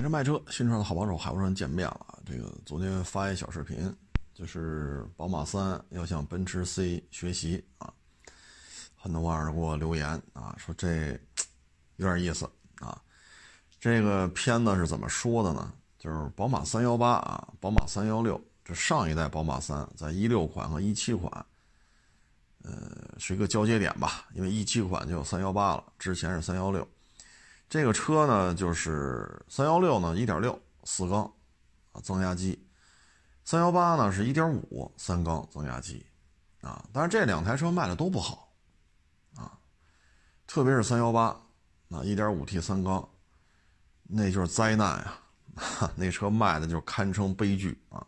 [0.00, 2.18] 买车卖车，新车的好帮手，海沃人见面了。
[2.24, 3.94] 这个昨天发一小视频，
[4.32, 7.92] 就是宝马三要向奔驰 C 学习啊。
[8.96, 11.20] 很多网友给我留言啊，说这
[11.96, 12.98] 有点意思啊。
[13.78, 15.70] 这个片子是怎么说的呢？
[15.98, 21.44] 就是宝马三幺八啊，宝马三幺六，这上一代宝马三在一六款和一七款，
[22.62, 26.88] 呃，是一个交接点吧，因为一七款就有三幺八了，之前是三幺六。
[27.70, 31.22] 这个车呢，就是三幺六呢，一点六四缸
[31.92, 32.66] 啊增压机，
[33.44, 36.04] 三幺八呢是一点五三缸增压机
[36.62, 36.84] 啊。
[36.92, 38.52] 但是这两台车卖的都不好
[39.36, 39.56] 啊，
[40.48, 41.26] 特别是三幺八
[41.90, 43.08] 啊，一点五 T 三缸，
[44.02, 45.20] 那就是灾难呀，
[45.94, 48.04] 那车卖的就堪称悲剧啊。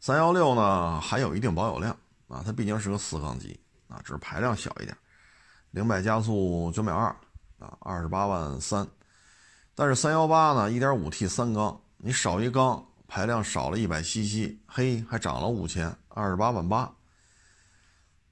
[0.00, 1.94] 三幺六呢还有一定保有量
[2.26, 4.96] 啊，它毕竟是个四缸机啊，只是排量小一点，
[5.72, 7.14] 零百加速九秒二。
[7.58, 8.86] 啊，二十八万三，
[9.74, 16.92] 但是三幺八呢，一点五 T 三缸，你少一缸，排量少了一百 CC，嘿，还涨了五千，二十八万八。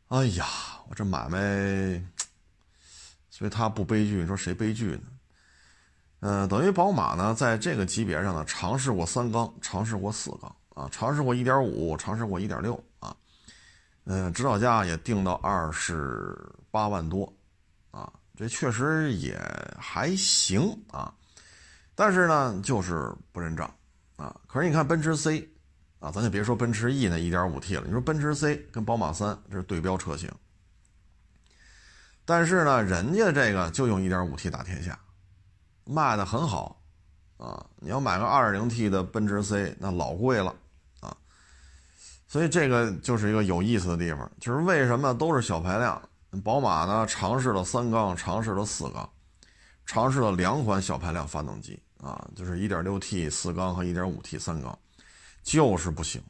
[0.09, 0.47] 哎呀，
[0.89, 2.01] 我这买卖，
[3.29, 5.03] 所以它不悲剧，你说谁悲剧呢？
[6.21, 13.15] 嗯，等于宝马呢，在这个级别上呢，尝试过三缸，尝试过四缸，啊，尝试过一点五，尝试过一点六，啊，
[14.05, 16.35] 嗯，指导价也定到二十
[16.71, 17.31] 八万多，
[18.37, 19.41] 这确实也
[19.79, 21.11] 还行啊，
[21.95, 23.75] 但是呢，就是不认账
[24.17, 24.39] 啊。
[24.47, 25.48] 可是你看奔驰 C，
[26.01, 30.31] 啊，咱就别说奔驰 E 那 1.5T 了，你说奔驰 C 跟宝马三这是对标车型，
[32.27, 34.98] 但是呢，人家这个就用 1.5T 打天下，
[35.84, 36.83] 卖的很好
[37.39, 37.65] 啊。
[37.77, 40.55] 你要买个 2.0T 的奔驰 C，那老贵了
[41.00, 41.17] 啊。
[42.28, 46.03] 所以这个就是一个有意思的地方，就是为什么都是小排量。
[46.42, 49.09] 宝马呢尝试了三缸，尝试了四缸，
[49.84, 54.78] 尝试了两款小排量发动机啊，就是 1.6T 四缸和 1.5T 三缸，
[55.43, 56.23] 就是不行，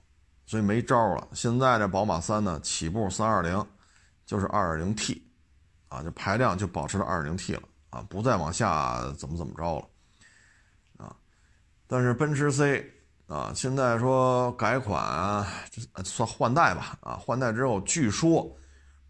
[0.46, 1.28] 所以没招了。
[1.32, 3.66] 现在这宝马三呢，起步320
[4.24, 5.20] 就是 2.0T，
[5.88, 11.16] 啊，就排量就保持了 2.0T 了啊，不再往下怎么怎么着了啊。
[11.86, 12.92] 但是奔驰 C
[13.26, 15.46] 啊，现在说改款，
[16.04, 18.56] 算换代吧啊，换代之后据说。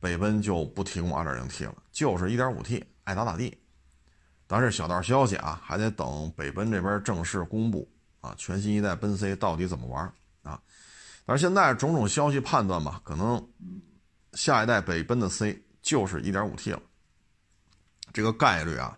[0.07, 3.59] 北奔就不提供 2.0T 了，就是 1.5T，爱咋咋地。
[4.47, 7.91] 但是小道消息啊，还得等北奔这边正式公布
[8.21, 10.05] 啊，全新一代奔 C 到底怎么玩
[10.43, 10.63] 啊？
[11.25, 13.45] 但是现在种种消息判断吧，可能
[14.35, 16.81] 下一代北奔的 C 就是 1.5T 了，
[18.13, 18.97] 这个概率啊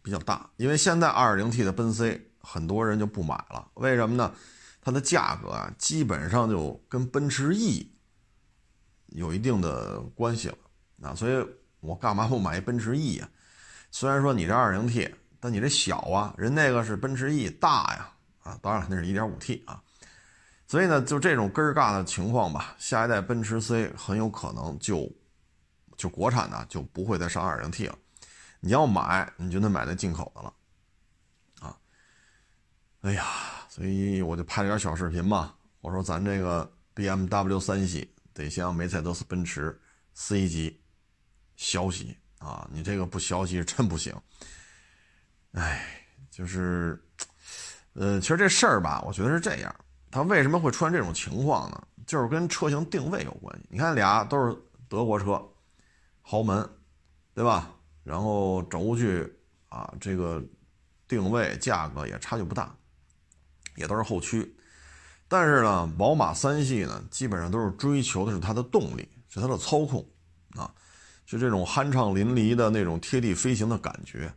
[0.00, 0.48] 比较大。
[0.58, 4.32] 因为现在 2.0T 的奔 C 很多人就不买了，为什么呢？
[4.80, 7.90] 它的价格啊，基本上就跟奔驰 E。
[9.14, 10.58] 有一定的关系了，
[11.02, 11.46] 啊，所以
[11.78, 13.28] 我干嘛不买一奔驰 E 呀？
[13.92, 19.80] 虽然说你这 2.0T，但你这小啊，人那个是奔驰 E 大呀，啊，当然那是一点五 T 啊，
[20.66, 25.08] 所以呢，就这种根尬的情况吧，下一代奔驰 C 很有可能就
[25.96, 27.96] 就国产的就不会再上 2.0T 了，
[28.58, 30.52] 你要买你就得买那进口的了，
[31.60, 31.76] 啊，
[33.02, 33.24] 哎呀，
[33.68, 38.10] 所以我就拍了点小视频嘛，我说咱这个 BMW 三系。
[38.34, 39.80] 得像梅赛德斯奔驰
[40.12, 40.82] C 级
[41.56, 42.68] 消息啊！
[42.70, 44.14] 你这个不消息是真不行。
[45.52, 47.02] 哎，就是，
[47.92, 49.74] 呃，其实这事儿吧，我觉得是这样。
[50.10, 51.86] 它为什么会出现这种情况呢？
[52.06, 53.66] 就是跟车型定位有关系。
[53.70, 54.56] 你看俩都是
[54.88, 55.42] 德国车，
[56.20, 56.68] 豪门，
[57.32, 57.74] 对吧？
[58.02, 59.32] 然后轴距
[59.68, 60.44] 啊，这个
[61.08, 62.76] 定位价格也差距不大，
[63.76, 64.54] 也都是后驱。
[65.28, 70.06] 但是呢，宝马三系呢，基本上都是追求的是它的动力，是它的操控，
[70.50, 70.72] 啊，
[71.26, 74.32] 就这种酣畅淋漓的那种贴地飞行的感觉。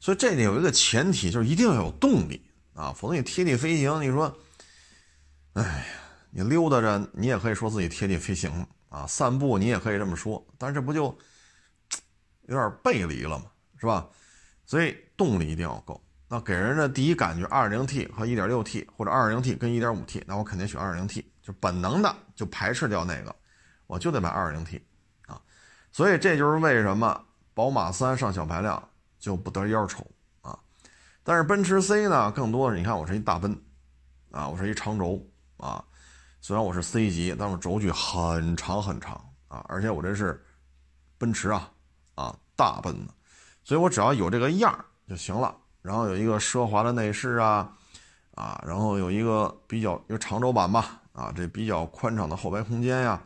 [0.00, 2.44] 所以这里有一个前提，就是一定要有动力
[2.74, 4.36] 啊，否则你贴地飞行，你说，
[5.52, 5.84] 哎呀，
[6.30, 11.16] 你溜达着，你也可以说自己贴地飞行啊，散步你也可以这么说，但是这不就
[12.48, 13.44] 有点背离了吗？
[13.78, 14.08] 是吧？
[14.66, 16.02] 所以动力一定要够。
[16.32, 23.36] 那给人的第一感觉，2.0T 和 1.6T，或者 2.0T 跟 1.5T，那我肯定选 2.0T，就本能的就排斥掉那个，
[23.86, 24.80] 我就得买 2.0T
[25.26, 25.38] 啊。
[25.90, 27.22] 所以这就是为什么
[27.52, 28.82] 宝马三上小排量
[29.18, 30.10] 就不得烟抽
[30.40, 30.58] 啊。
[31.22, 33.54] 但是奔驰 C 呢，更多的你看我是一大奔
[34.30, 35.22] 啊，我是一长轴
[35.58, 35.84] 啊，
[36.40, 40.42] 虽然我是 C 级，但是轴距很长很长啊，而且我这是
[41.18, 41.70] 奔驰啊
[42.14, 43.06] 啊大奔，
[43.62, 45.54] 所以我只要有这个样就行了。
[45.82, 47.76] 然后有一个奢华的内饰啊，
[48.36, 53.22] 啊，然后有一个比较一个长轴版吧，啊，这比较宽敞的后排空间呀，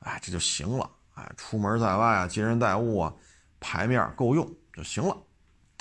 [0.00, 3.14] 哎，这就行了，哎，出门在外啊，接人待物啊，
[3.60, 5.16] 排面够用就行了，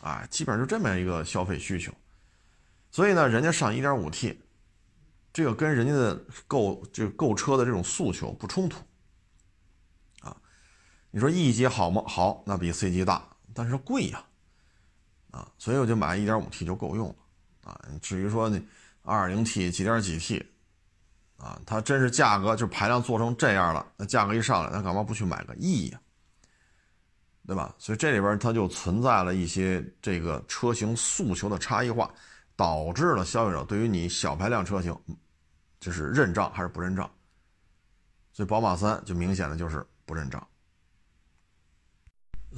[0.03, 1.93] 哎，基本上就这么一个消费需求，
[2.91, 4.37] 所以呢，人家上 1.5T，
[5.31, 8.83] 这个跟人家的购这购车的这种诉求不冲突
[10.21, 10.35] 啊。
[11.11, 12.03] 你说 E 级好吗？
[12.05, 14.25] 好，那比 C 级大，但是贵呀，
[15.37, 17.15] 啊所以我就买 1.5T 就够用了
[17.71, 17.79] 啊。
[18.01, 18.57] 至于说你
[19.03, 20.43] 2.0T 几点几 T
[21.37, 26.01] 啊，它真是价格就排量做成这样了，那价格一上来，那干嘛不去买个 E 呀？
[27.45, 27.73] 对吧？
[27.77, 32.11] 所以这里边它就存在了一些这个车型诉求的差异化，
[32.55, 34.93] 导致了消费者对于你小排量车型，
[35.79, 37.09] 就是认账还是不认账。
[38.33, 40.45] 所以宝马三就明显的就是不认账。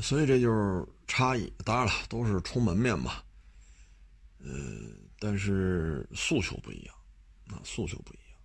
[0.02, 1.52] 所以这就是差异。
[1.64, 3.24] 当然了，都是充门面嘛，
[4.40, 4.50] 呃，
[5.20, 6.96] 但是诉求不一样，
[7.48, 8.40] 啊，诉求不一样。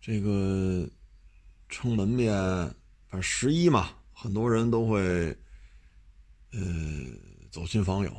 [0.00, 0.88] 这个
[1.68, 2.32] 撑门面，
[3.08, 3.96] 反正十一嘛。
[4.12, 5.34] 很多人都会，
[6.52, 6.60] 呃，
[7.50, 8.10] 走亲访友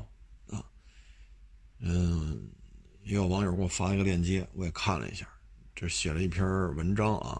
[0.48, 0.66] 啊，
[1.78, 2.50] 嗯，
[3.04, 5.28] 也有网友给我发一个链接，我也看了一下，
[5.76, 6.44] 这写了一篇
[6.76, 7.40] 文章啊，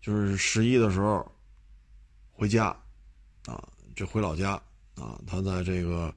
[0.00, 1.24] 就是十一的时候
[2.32, 2.76] 回家
[3.46, 4.52] 啊，这回老家
[4.96, 6.14] 啊，他在这个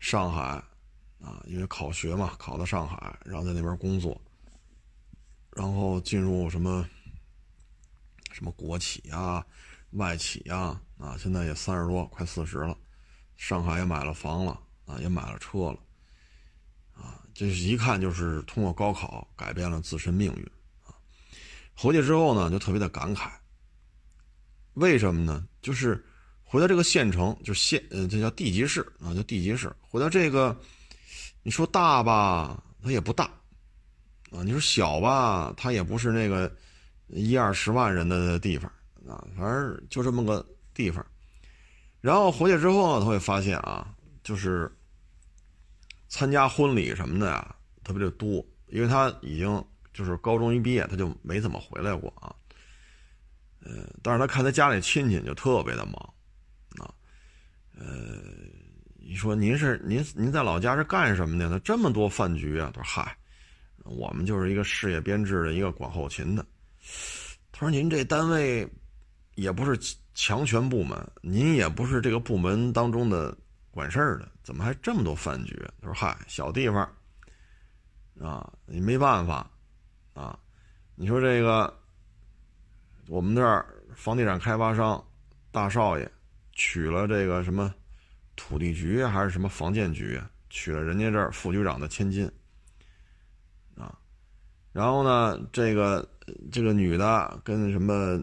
[0.00, 0.62] 上海
[1.20, 4.20] 啊，因为考学嘛，考到上海，然后在那边工作，
[5.50, 6.86] 然后进入什么
[8.32, 9.44] 什么国企啊。
[9.92, 12.76] 外企呀，啊，现在也三十多，快四十了，
[13.36, 15.78] 上海也买了房了，啊，也买了车了，
[17.00, 20.44] 啊，这是一看就是通过高考改变了自身命运，
[20.82, 20.90] 啊，
[21.76, 23.30] 回去之后呢，就特别的感慨。
[24.72, 25.46] 为什么呢？
[25.62, 26.04] 就是
[26.54, 29.74] 回到这个县城，就县，呃，这叫地级市啊，叫地级市。
[29.80, 30.56] 回到这个，
[31.42, 33.24] 你说大吧，它也不大，
[34.30, 36.56] 啊，你说小吧，它也不是那个
[37.08, 38.70] 一二十万人的地方。
[39.04, 41.04] 啊，反正就这么个地方，
[42.00, 43.92] 然后回去之后呢，他会发现啊，
[44.22, 44.70] 就是
[46.08, 47.52] 参加婚礼什么的呀，
[47.82, 49.60] 特别的多，因为他已经
[49.92, 52.32] 就是高中一毕业，他就没怎么回来过啊。
[53.58, 56.14] 呃，但是他看他家里亲戚就特别的忙，
[57.78, 58.22] 呃，
[58.96, 61.58] 你说您是您您在老家是干什么的呢？
[61.60, 62.70] 这么多饭局啊？
[62.74, 63.16] 他说嗨，
[63.84, 66.44] 我们就是一个事业编制的一个管后勤的。
[67.52, 68.68] 他说您这单位。
[69.36, 69.76] 也不是
[70.14, 73.36] 强权部门，您也不是这个部门当中的
[73.72, 75.60] 管事儿的，怎么还这么多饭局？
[75.82, 76.88] 他说：“嗨，小地方，
[78.20, 79.50] 啊，你没办法，
[80.12, 80.38] 啊，
[80.94, 81.76] 你说这个，
[83.08, 83.66] 我们这儿
[83.96, 85.04] 房地产开发商
[85.50, 86.08] 大少爷
[86.54, 87.74] 娶了这个什么
[88.36, 90.20] 土地局还是什么房建局，
[90.50, 92.30] 娶了人家这儿副局长的千金，
[93.76, 93.98] 啊，
[94.72, 96.08] 然后呢，这个
[96.50, 98.22] 这个女的跟什么？”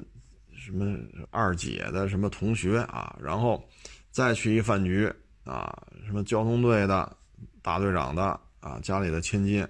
[0.63, 0.95] 什么
[1.31, 3.68] 二姐的什么同学啊，然后
[4.12, 5.12] 再去一饭局
[5.44, 5.75] 啊，
[6.06, 7.18] 什么交通队的
[7.63, 9.68] 大队长的啊，家里的千金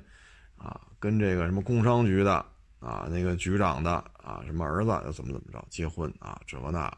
[0.58, 2.46] 啊，跟这个什么工商局的
[2.82, 6.94] 啊，那个局长的啊，什么儿子又怎么怎么着结婚啊，这个那。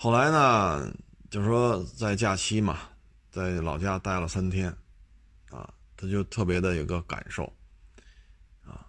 [0.00, 0.94] 后来呢，
[1.28, 2.78] 就是说在假期嘛，
[3.32, 4.72] 在老家待了三天
[5.50, 7.42] 啊，他就特别的有个感受。
[8.64, 8.86] 啊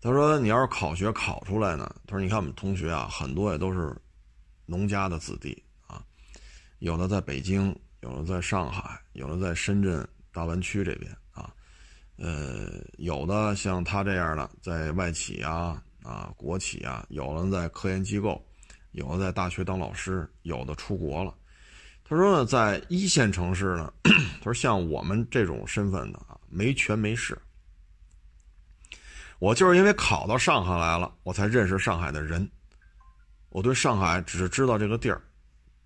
[0.00, 1.84] 他说：“你要是考学考出来呢？
[2.06, 3.94] 他说：你看我们同学啊，很多也都是
[4.64, 6.02] 农家的子弟啊，
[6.78, 11.52] 有的在北京，有的在上海，有的在深圳大湾区这边啊，
[12.16, 18.42] 呃，有的像他这样的在外企啊啊国企啊，有的在科研机构，
[18.92, 21.34] 有的在大学当老师，有的出国了。
[22.04, 27.36] 他说呢，在一线城市呢，他说像我们这种身份的啊，没权没势。”
[29.38, 32.48] 我就是因为考到上海来了，我才认识上海的人。
[33.48, 35.20] 我对上海只是知道这个地儿，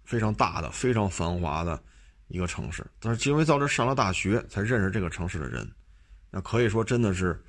[0.05, 1.83] 非常大的、非常繁华的
[2.29, 2.87] 一个城市。
[2.99, 5.67] 但是因为到这上了大学，才认识这个城市的人。
[6.31, 7.43] 那可以说真的是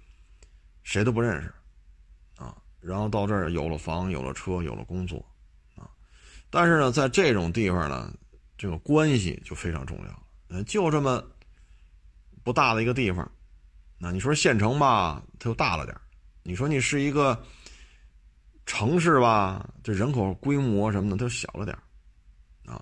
[0.84, 1.54] 谁都不认识
[2.38, 2.56] 啊。
[2.80, 5.26] 然后到这儿有了房、有了车、有了工作。
[6.50, 8.14] 但是呢，在这种地方呢，
[8.58, 10.24] 这个关系就非常重要。
[10.50, 11.24] 嗯，就这么
[12.44, 13.30] 不大的一个地方。
[13.98, 15.96] 那你说县城吧，它又大了点
[16.44, 17.44] 你说你是一个
[18.66, 21.78] 城市吧，这人口规模什么的都小了点
[22.66, 22.82] 啊。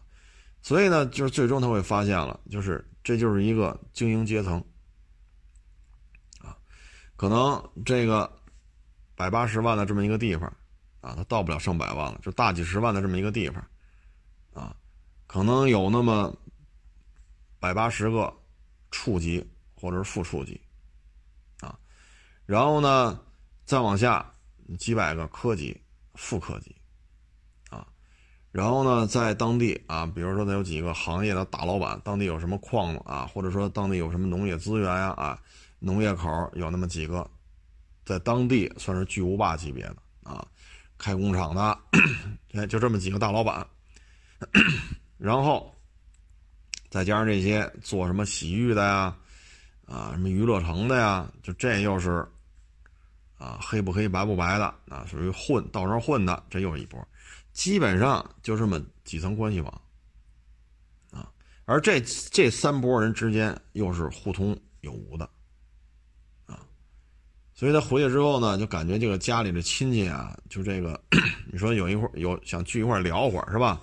[0.61, 4.63] 所以呢，就是最终他会发现了，就是这就是一个精英阶层
[6.39, 6.55] 啊。
[7.15, 8.31] 可能这个
[9.15, 10.51] 百八十万的这么一个地方
[11.05, 13.63] 啊，它到不了上百万了，就大几十万的这么一个地方
[14.53, 14.75] 啊，
[15.27, 16.35] 可能有那么
[17.59, 18.33] 百八十个
[18.89, 20.59] 处级或者是副处级。
[21.59, 21.77] 啊
[22.47, 23.19] 然后呢，
[23.65, 24.33] 再往下
[24.77, 25.79] 几百个科级、
[26.13, 26.75] 副科级，
[27.69, 27.87] 啊，
[28.51, 35.41] 然后呢，在当地啊，比如说他有几个行业的大老板，当地有什么矿啊，或者说当地有什么农业资源呀啊，
[35.79, 37.27] 农业口有那么几个，
[38.05, 40.47] 在当地算是巨无霸级别的啊，
[40.97, 41.79] 开工厂的，
[42.53, 43.65] 哎，就这么几个大老板，
[45.17, 45.73] 然后
[46.89, 49.17] 再加上这些做什么洗浴的呀，
[49.85, 52.25] 啊，什么娱乐城的呀，就这又是
[53.37, 57.05] 啊，黑不黑白不白的啊，属于混道上混的，这又是一波。
[57.51, 59.81] 基本上就这么几层关系网，
[61.11, 61.31] 啊，
[61.65, 65.29] 而这这三拨人之间又是互通有无的，
[67.55, 71.01] 所以他回去之后呢，就感觉这个家里的亲戚啊，就这个，
[71.49, 73.81] 你说有一会儿有想聚一块聊会儿是吧？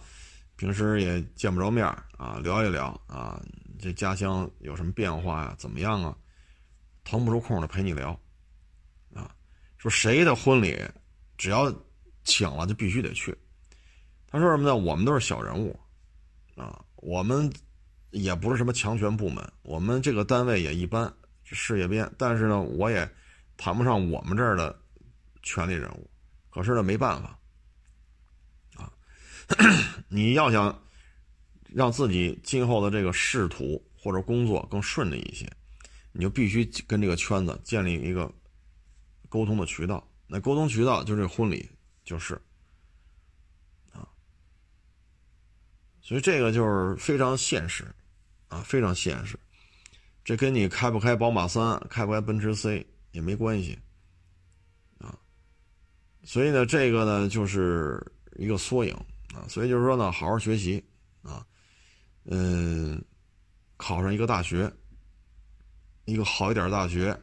[0.57, 1.85] 平时也见不着面
[2.19, 3.43] 啊，聊一聊啊，
[3.81, 5.55] 这家乡有什么变化呀？
[5.59, 6.15] 怎么样啊？
[7.03, 8.11] 腾不出空来陪你聊，
[9.15, 9.35] 啊，
[9.79, 10.79] 说谁的婚礼
[11.39, 11.75] 只要
[12.25, 13.35] 请了就必须得去。
[14.29, 14.77] 他说什么呢？
[14.77, 15.75] 我们都是小人物，
[16.55, 17.51] 啊，我们
[18.11, 21.13] 也不是什么强权部门，我们这个单位也一般，
[21.43, 22.09] 事业编。
[22.17, 23.11] 但是呢，我也
[23.63, 24.77] 谈不上我们这儿的
[25.45, 26.11] 权力人物。
[26.51, 27.39] 可是呢，没办法，
[28.75, 28.93] 啊，
[30.09, 30.83] 你要想
[31.69, 35.49] 让自己今后的这个仕途或者工作更顺利一些，
[36.11, 38.29] 你就必须跟这个圈子建立一个
[39.29, 40.05] 沟通的渠道。
[40.27, 41.71] 那沟通渠道就是婚礼，
[42.03, 42.35] 就是
[43.93, 44.09] 啊。
[46.01, 47.87] 所以这个就是非常现实，
[48.49, 49.39] 啊，非常现实。
[50.25, 53.79] 这跟你开不开宝马三、开不开奔驰 C 也没关系，
[54.99, 55.17] 啊。
[56.25, 58.05] 所以呢，这个呢就是
[58.37, 58.93] 一个缩影
[59.35, 59.47] 啊。
[59.49, 60.85] 所以就是说呢，好好学习
[61.23, 61.47] 啊，
[62.25, 63.03] 嗯，
[63.77, 64.73] 考上一个大学，
[66.05, 67.17] 一个好一点的大学，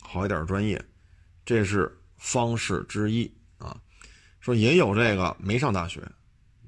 [0.00, 0.82] 好一点的专业，
[1.44, 3.80] 这是方式之一啊。
[4.40, 6.00] 说也有这个没上大学。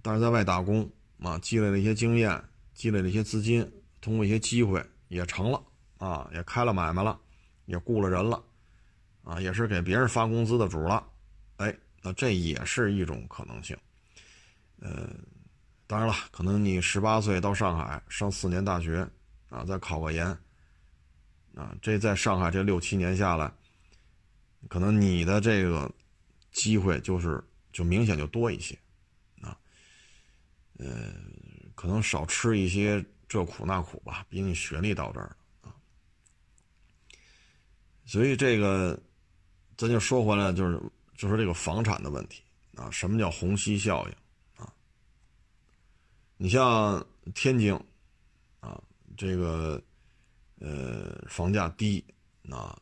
[0.02, 0.86] 但是在外打工
[1.18, 3.66] 啊，积累了一些经验，积累了一些资金，
[4.02, 5.64] 通过一些机会也成了
[5.96, 7.18] 啊，也开了买卖了，
[7.66, 8.44] 也雇了人了，
[9.22, 11.06] 啊，也是给别人发工资的主了，
[11.56, 13.76] 哎，那这也是一种可能性。
[14.80, 15.08] 呃，
[15.86, 19.08] 当然了，可能你十八岁到上海上四年大学
[19.48, 20.26] 啊，再考个研
[21.54, 23.52] 啊，这在上海这六七年下来，
[24.68, 25.90] 可能你的这个
[26.52, 27.42] 机会就是
[27.72, 28.78] 就明显就多一些。
[29.40, 29.56] 啊
[30.78, 31.14] 呃，
[31.76, 35.36] 可能少吃一些这苦那苦吧，毕竟学历到这儿了。
[38.04, 38.98] 所以这个，
[39.76, 40.80] 咱就说回来，就是
[41.16, 42.42] 就说这个房产的问题
[42.76, 42.90] 啊。
[42.90, 44.72] 什么叫虹吸效应啊？
[46.36, 47.72] 你像天津
[48.60, 48.80] 啊，
[49.16, 49.82] 这个
[50.60, 52.04] 呃房价低
[52.50, 52.78] 啊，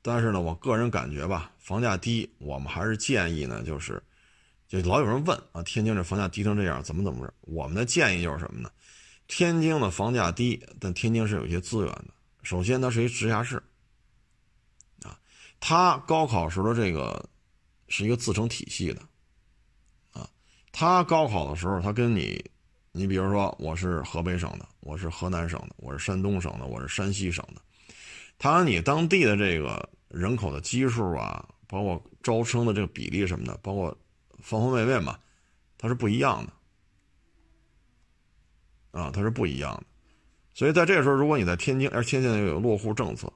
[0.00, 4.02] 但是呢，我个人感觉吧，房价低，我们还是建议呢，就是。
[4.68, 7.34] 就老有人问啊，天津这房价低成这样，怎么怎么着？
[7.42, 8.70] 我们的建议就是什么呢？
[9.26, 12.06] 天津的房价低，但天津是有一些资源的。
[12.42, 13.62] 首先，它是一直辖市，
[15.64, 17.24] 他，高考时的这个
[17.86, 19.00] 是一个自成体系的，
[20.12, 20.28] 啊，
[20.72, 22.44] 他高考的时候，他跟你，
[22.90, 27.62] 你比如说我是河北省的，我是河南省的，我是山东省的，我是山西省的，
[28.38, 33.96] 他和你当地的这个人口的基数啊，包括招生的这个比例什么的，包括。
[34.42, 35.20] 方方面面吧，
[35.78, 36.52] 它是不一样的，
[39.00, 39.84] 啊，它是不一样的，
[40.52, 43.32] 所以在这个时候，如果你在天津，而天津又有落户政策，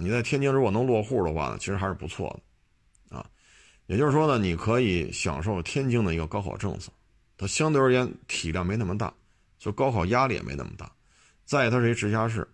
[0.00, 2.38] 你在天津如果能落户的话呢，其实还是不错
[3.08, 3.30] 的，啊，
[3.86, 6.92] 也就是说呢，你可以享受天津的一个高考政策，
[7.36, 9.12] 它相对而言体量没那么大，
[9.58, 10.92] 就高考压力也没那么大，
[11.44, 12.46] 再它是一直辖市，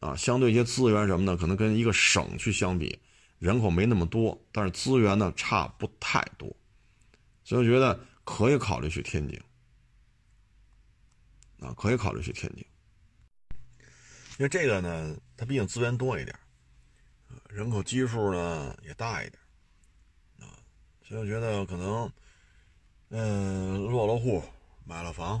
[0.00, 2.98] 啊，相对一些资源什么的，可能跟一个省去相比，
[3.38, 6.54] 人口没那么多，但是资源呢差不太多。
[7.42, 9.40] 所以我觉得可以考虑去天津，
[11.60, 12.64] 啊，可以考虑去天津，
[14.40, 16.34] 因为这个呢，它毕竟资源多一点，
[17.50, 19.38] 人口基数呢也大一点，
[20.38, 20.56] 啊，
[21.06, 22.10] 所以我觉得可能，
[23.10, 24.42] 嗯，落了户，
[24.86, 25.36] 买了房，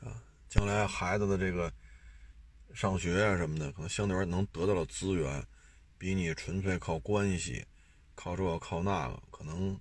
[0.00, 1.72] 啊，将来孩子的这个
[2.74, 5.46] 上学啊什么的，可能相对而言能得到的资源，
[5.96, 7.64] 比你纯粹靠关系，
[8.16, 9.78] 靠这个靠那个，可能。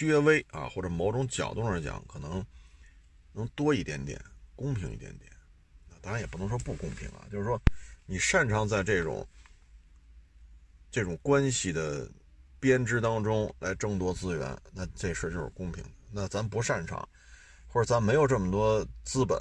[0.00, 2.46] 略微啊，或者某种角度上讲，可能
[3.32, 4.18] 能多一点点，
[4.54, 5.35] 公平一点点。
[6.06, 7.60] 当然也不能说不公平啊，就是说
[8.06, 9.26] 你擅长在这种
[10.88, 12.08] 这种关系的
[12.60, 15.90] 编织当中来争夺资源，那这事就是公平的。
[16.12, 17.06] 那咱不擅长，
[17.66, 19.36] 或者咱没有这么多资本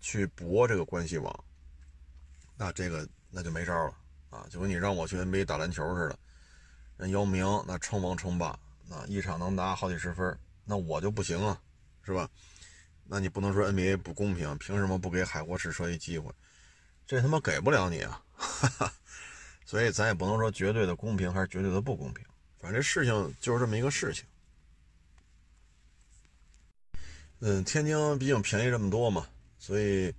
[0.00, 1.44] 去搏这个关系网，
[2.56, 3.94] 那这个那就没招了
[4.30, 4.46] 啊！
[4.48, 6.18] 就跟你让我去 NBA 打篮球似的，
[6.96, 8.56] 人姚明那称王称霸。
[8.88, 11.60] 啊，一场能拿好几十分，那我就不行啊，
[12.04, 12.30] 是吧？
[13.10, 16.30] 那你不能说 NBA 不公平，凭什么不给海阔试车一机会？
[17.06, 18.22] 这他妈给不了你啊！
[18.36, 18.92] 哈 哈
[19.64, 22.22] 所以咱也不能说绝对的公平还是绝对的不公平，
[22.58, 24.24] 反正这事情就是这么一个事情。
[27.40, 29.26] 嗯，天津毕竟便宜这么多嘛，
[29.58, 30.12] 所以，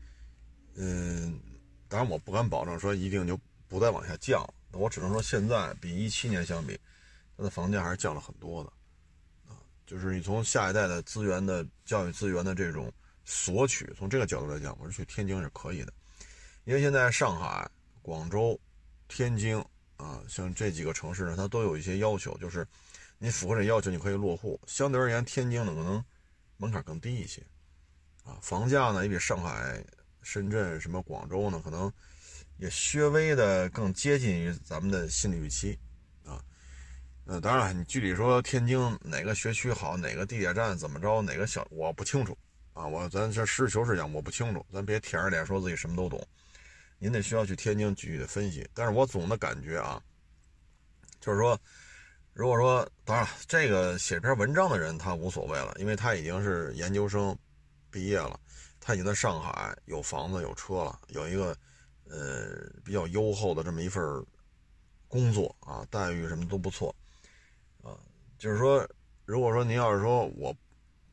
[0.75, 1.39] 嗯，
[1.87, 6.79] 当然我不敢保证说一定就不再往下降，我只能说现在比一七年相比，
[7.37, 8.71] 它的房价还是降了很多的，
[9.89, 12.93] 就是你从下一代的资源的教育资源的这种
[13.25, 15.91] 索取，从这个角度来讲，我是去天津是可以的，
[16.63, 17.69] 因为现在上海、
[18.01, 18.59] 广州。
[19.11, 19.57] 天津
[19.97, 22.63] 啊，像这几个城市呢，它都有一些要求，就是
[23.17, 24.61] 你符合这要求，你可以落户。
[24.67, 26.05] 相对而言，天津呢可能
[26.57, 27.41] 门槛更低一些，
[28.23, 29.83] 啊，房价呢也比上海、
[30.21, 31.91] 深圳、什么广州呢，可能
[32.57, 35.79] 也稍微的更接近于咱们的心理预期，
[37.29, 42.35] 呃，当然你具体说天津哪个学区好，哪个地铁站怎么着，哪个小我不清楚，
[42.73, 46.19] 啊，我咱这实事求是讲，我不清楚，咱别舔着脸说自己什么都懂。
[46.97, 50.01] 您得需要去天津具体的分析，但是我总的感觉啊，
[51.21, 51.55] 就是说，
[52.33, 57.37] 如果说当然这个写篇文章的人他无所谓了，因为他已经是研究生
[57.91, 58.39] 毕业了，
[58.79, 61.55] 他已经在上海有房子有车了，有一个
[62.09, 64.03] 呃比较优厚的这么一份
[65.07, 66.95] 工作啊，待遇什么都不错
[67.83, 67.97] 啊。
[68.37, 68.87] 就是说，
[69.25, 70.55] 如果说您要是说我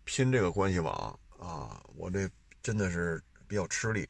[0.05, 2.29] 拼这个关系网啊，我这
[2.63, 4.09] 真的是比较吃力。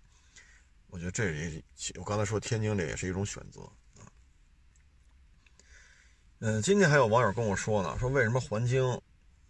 [0.89, 1.63] 我觉得这也，
[1.97, 3.61] 我刚才说天津这也是一种选择
[3.99, 4.07] 啊。
[6.39, 8.99] 嗯，今天还有网友跟我说呢，说为什么环京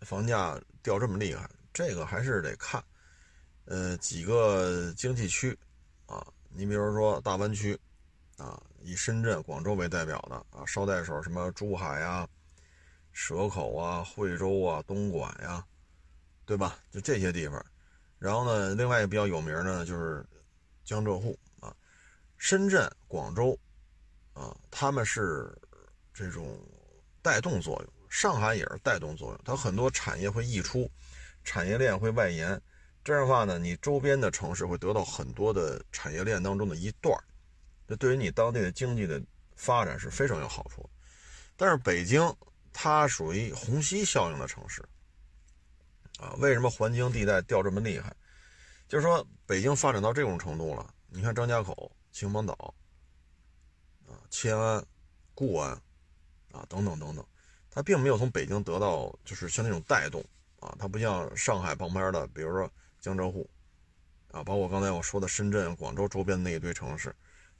[0.01, 1.49] 房价掉这么厉害？
[1.73, 2.83] 这个还是得看，
[3.67, 5.57] 呃，几个经济区
[6.07, 7.79] 啊，你比如说大湾区
[8.39, 12.27] 啊，以深圳、广州为代表的啊，捎带手什么珠海啊、
[13.17, 15.65] 蛇口啊、惠州啊、东莞呀，
[16.45, 16.79] 对吧？
[16.91, 17.65] 就这些地方。
[18.19, 20.23] 然后呢，另外一个比较有名的呢，就是。
[20.85, 21.75] 江浙沪啊，
[22.37, 23.59] 深圳、广州
[24.35, 25.53] 啊，他们是
[26.15, 26.57] 这种
[27.21, 27.93] 带动作用。
[28.09, 30.89] 上海也是带动作用，它很多产业会溢出，
[31.43, 32.63] 产业链会外延。
[33.03, 37.13] 这样的话呢，你周边的城市会得到很多的产业链当中的一段
[37.89, 39.21] 这对于你当地的经济的
[39.57, 40.89] 发展是非常有好处。
[41.57, 42.23] 但是北京
[42.79, 44.85] 它属于虹吸效应的城市。
[46.19, 48.15] 啊，为什么环京地带掉这么厉害？
[48.87, 52.75] 就是说，北京发展到这种程度了，你看张家口、秦皇岛，
[54.07, 54.85] 啊，迁安、
[55.35, 55.71] 固安，
[56.53, 57.27] 啊，等等等等，
[57.71, 60.23] 它并没有从北京得到，就是像那种带动，
[60.61, 63.49] 啊，它不像上海旁边的，比如说江浙沪，
[64.33, 67.15] 啊，包括刚才我说的深圳、广州周边那一堆城市，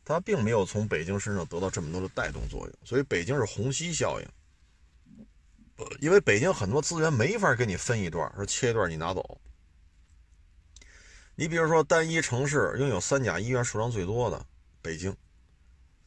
[0.05, 4.29] 它并没有从北京身上得到这么多的带动作用，所以北京是虹吸效应，
[6.01, 9.41] 因为北京很多资源没法给你分一段，说切一段你拿走。
[11.35, 14.47] 你比如说，单一城市拥有三甲医院数量最多的
[14.81, 15.15] 北京，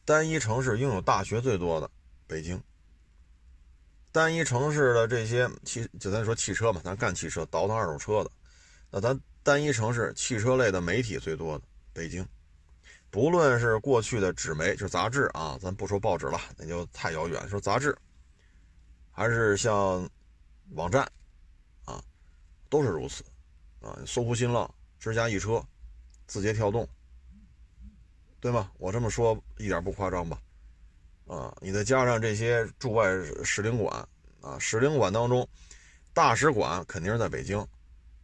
[0.04, 1.88] 单一城市拥有大学最多的
[2.26, 2.60] 北京，
[4.10, 8.30] 单一城市的这些汽，就咱说汽车嘛，咱干汽车、倒腾二手车的，
[8.90, 12.26] 那咱单一城市汽车类的媒体最多的北京，
[13.08, 17.96] 不论是过去的纸媒，就是杂志啊，咱不说报纸了，那就太遥远，说杂志，
[19.20, 20.08] 还是像
[20.70, 21.06] 网站
[21.84, 22.02] 啊，
[22.70, 23.22] 都是如此
[23.82, 24.74] 啊，搜狐、新浪。
[24.98, 25.62] 之家易车、
[26.26, 26.88] 字节跳动，
[28.40, 28.70] 对吗？
[28.78, 30.40] 我这么说一点不夸张吧？
[31.26, 33.06] 啊，你再加上这些驻外
[33.44, 34.08] 使领馆
[34.40, 35.46] 啊，使领馆当中，
[36.14, 37.62] 大使馆肯定是在北京，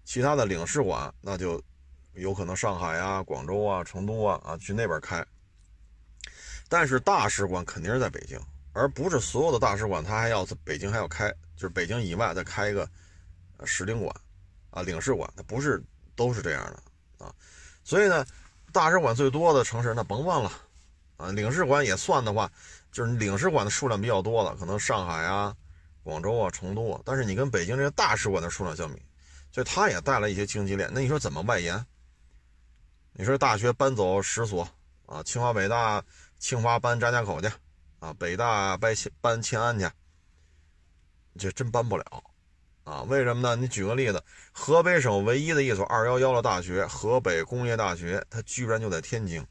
[0.06, 1.62] 其他的领事馆那就
[2.14, 5.22] 有可能上海啊、广州啊、成都啊啊去那边开。
[6.70, 8.40] 但是大使馆肯定是在北京，
[8.76, 12.88] 而不是所有的大使馆他还要在北京还要开，就是北京以外再开一个
[13.64, 14.14] 使领馆
[14.70, 15.82] 啊、领事馆，它不是。
[16.18, 17.34] 都是这样的啊，
[17.84, 18.24] 所以呢，
[18.72, 20.50] 大使馆最多的城市那甭问了
[21.18, 22.50] 啊，领事馆也算的话，
[22.90, 25.54] 就是领事馆的数量比较多了，可能上海啊、
[26.02, 29.02] 广州啊、成都啊，但是你跟北京这些大使馆的数量相比，
[29.52, 30.90] 所以它也带来一些经济链。
[30.90, 31.84] 那你说怎么外延？
[33.12, 34.66] 你说大学搬走十所
[35.04, 36.02] 啊，清华北大，
[36.38, 37.50] 清华搬张家口去
[38.06, 39.90] 啊，北大搬搬迁安去，
[41.36, 42.22] 这真搬不了。
[42.84, 43.56] 啊，为什么呢？
[43.56, 49.44] 你举个例子，河北省唯一的一所二幺幺的大学——河北工业大学，它居然就在天津。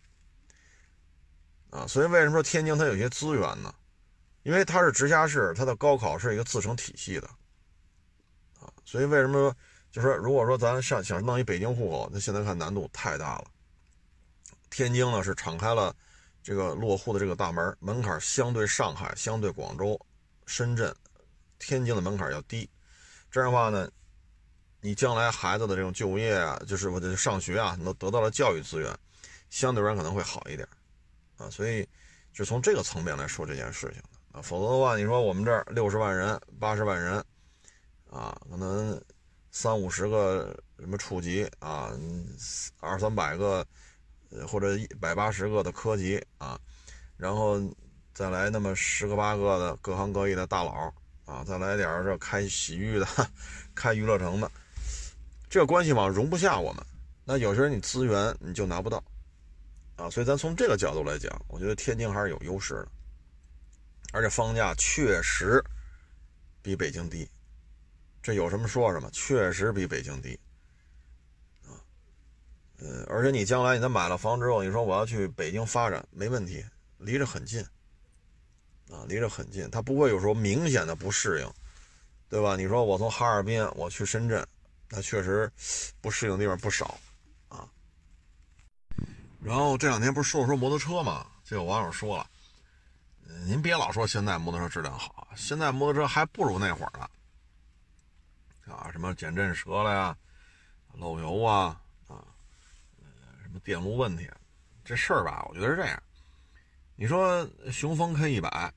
[1.69, 3.75] 啊，所以为什么说天津它有些资源呢？
[4.43, 7.27] 因为它是直辖市，它的高考是一个自成体系的。
[8.61, 9.55] 啊，所以为什么说，
[9.91, 13.45] 就是说，如果说咱上想弄一北京户口，那现在看难度太大了。
[14.69, 15.93] 天津呢是敞开了
[16.45, 19.99] 这个落户的这个大门，门槛相对上海、相对广州、
[20.45, 20.95] 深圳、
[21.57, 22.69] 天津的门槛要低。
[23.31, 23.89] 这样的话呢，
[24.79, 28.95] 你将来孩子的这种就业啊，就是我的上学啊，能得到了教育资源，
[29.49, 30.67] 相对而言可能会好一点
[31.35, 31.49] 啊。
[31.49, 31.83] 所以
[32.31, 33.99] 就从这个层面来说这件事情
[34.31, 37.13] 啊，否则的话，你说我们这儿六十万人、八十万人
[38.07, 39.01] 啊，可能
[39.49, 41.91] 三五十个什么处级啊，
[42.79, 43.65] 二三百个
[44.47, 46.59] 或者一百八十个的科级啊，
[47.17, 47.61] 然后
[48.13, 50.93] 再来那么十个八个的各行各业的大佬
[51.25, 53.07] 啊，再来点这开洗浴的、
[53.75, 54.51] 开娱乐城的。
[55.49, 56.85] 这个关系网容不下我们，
[57.23, 59.03] 那有些人你资源你就拿不到，
[59.95, 62.87] 啊，所以咱从这个角度来讲，我觉得天津还是有优势的，
[64.11, 65.63] 而且房价确实
[66.61, 67.29] 比北京低，
[68.21, 70.37] 这有什么说什么，确实比北京低，
[72.79, 76.65] 呃，而且你将来你再买了房之后，你说我要去北京发展，没问题，
[76.97, 77.61] 离着很近，
[78.89, 81.53] 啊，离着很近，它不会有说明显的不适应，
[82.29, 82.55] 对吧？
[82.55, 84.45] 你说我从哈尔滨我去深圳。
[84.87, 85.51] 那确实
[85.99, 86.99] 不适应的地方不少
[87.49, 87.67] 啊。
[89.41, 91.25] 然后这两天不是说说摩托车嘛？
[91.43, 92.29] 就有网友说了
[93.45, 97.09] ：“您别老说现在摩托车质量好，现在摩托车还不如那会儿呢。
[98.71, 100.15] 啊，什么减震折了呀，
[100.93, 101.81] 漏油啊，
[103.63, 104.29] 电路问题，
[104.83, 106.03] 这事儿吧，我觉得是这样。
[106.95, 108.73] 你说雄风 K 一百，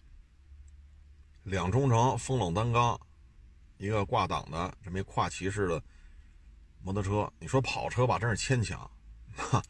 [1.42, 3.00] 两冲程风冷单缸，
[3.76, 5.82] 一个挂档的这么一跨骑式的。”
[6.80, 8.88] 摩托车，你说跑车吧，真是牵强，
[9.36, 9.60] 哈，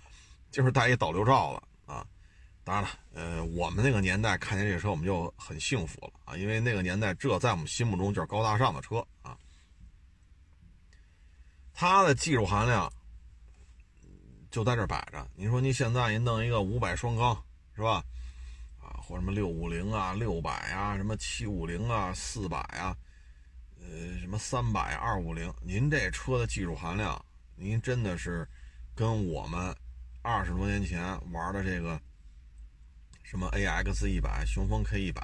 [0.51, 2.07] 就是带一导流罩了啊。
[2.63, 9.37] 当然了，呃，我们那个年代看见这车，我们就很幸福了啊，因为那个年代这在我们心目中就是高大上的车啊。
[11.73, 12.93] 它的技术含量
[14.51, 15.27] 就在这摆着。
[15.35, 17.37] 你说您现在您弄一个五百双缸
[17.75, 18.03] 是吧？
[18.81, 22.97] 啊，或什么六五零啊、六百啊、什么七五零啊、四百啊。
[23.81, 25.53] 呃，什么三百二五零？
[25.63, 28.47] 您这车的技术含量，您真的是
[28.95, 29.75] 跟我们
[30.21, 31.01] 二十多年前
[31.33, 31.99] 玩的这个
[33.23, 35.23] 什么 AX 一百、雄风 K 一百、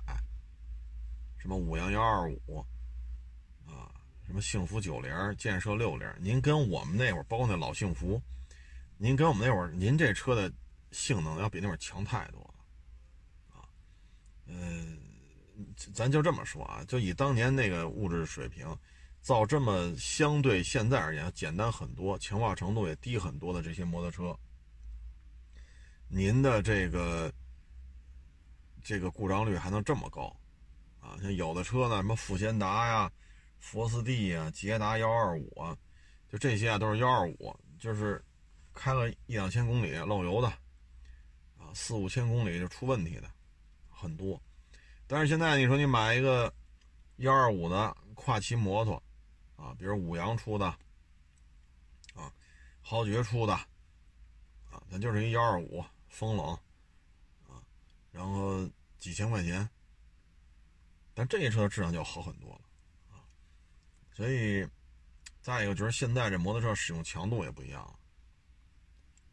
[1.37, 2.65] 什么五羊幺二五
[3.67, 3.91] 啊、
[4.27, 8.23] 什么幸福九零、建设六零，您跟我们那会儿，包括那老幸福，
[9.05, 10.51] 您跟我们那会儿，您这车的
[10.91, 12.55] 性能要比那会儿强太多了
[13.59, 13.69] 啊，
[14.47, 14.99] 嗯。
[15.93, 18.67] 咱就这么说啊，就以当年那个物质水平，
[19.21, 24.37] 造这么相对现在而言简单很多、强化程度也低很多的这些摩托车，
[26.09, 27.31] 您的这个
[28.83, 30.35] 这个故障率还能这么高
[30.99, 31.15] 啊？
[31.21, 33.13] 像有的车呢，什么富贤达呀、
[33.61, 35.77] 佛斯蒂呀、捷达幺二五啊，
[36.27, 38.21] 就这些啊都是幺二五，就是
[38.75, 40.49] 开了一两千公里漏油的
[41.57, 43.31] 啊，四五千公里就出问题的
[43.89, 44.41] 很多。
[45.07, 46.53] 但是现在你说你买一个
[47.17, 49.01] 幺二五的跨骑摩托
[49.57, 50.67] 啊，比如五羊出的
[52.15, 52.33] 啊，
[52.83, 56.47] 豪爵出的啊，咱就是一幺二五风冷
[57.49, 57.63] 啊，
[58.11, 59.69] 然后几千块钱，
[61.15, 62.61] 但这一车质量就好很多了
[63.17, 63.23] 啊。
[64.13, 64.67] 所以
[65.41, 67.99] 再一个就是现在这摩托车使用强度也不一样了。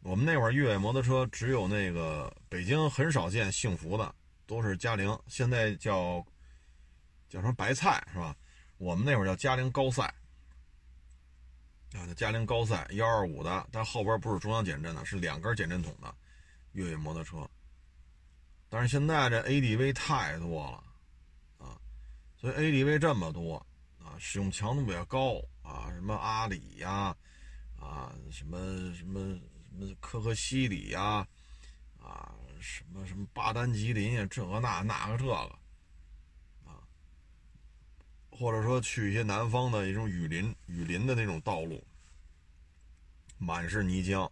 [0.01, 4.13] 我们那会儿越野摩托车只有那个北京很少见幸福的。
[4.47, 6.21] 都是嘉陵，现在叫
[7.29, 8.35] 叫什么白菜是吧？
[8.77, 10.13] 我们那会儿叫嘉陵高赛
[11.93, 16.13] 啊，嘉陵高赛幺二五的，但后边不是中央减震的，是两根减震筒的
[16.73, 17.49] 越野摩托车。
[18.67, 20.83] 但是现在这 ADV 太多了
[21.65, 21.79] 啊，
[22.35, 23.55] 所以 ADV 这么多
[23.99, 27.15] 啊，使用强度也高啊，什么阿里呀，
[27.79, 28.57] 啊，什么
[28.93, 29.39] 什么
[29.71, 31.25] 什么可可西里呀，
[31.99, 32.35] 啊。
[32.63, 35.33] 什么什么巴丹吉林呀，这个那那个这个，
[36.63, 36.77] 啊，
[38.29, 41.83] 或者说去一些南方的一种雨林雨林的那种道路，
[43.39, 44.29] 满是泥浆，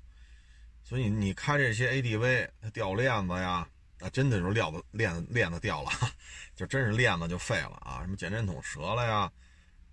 [0.83, 3.67] 所以你开这些 ADV，它掉链子呀，
[3.99, 5.89] 啊，真的是链子链子链子掉了，
[6.55, 9.31] 就真是链子就废了啊，什么减震筒折了呀，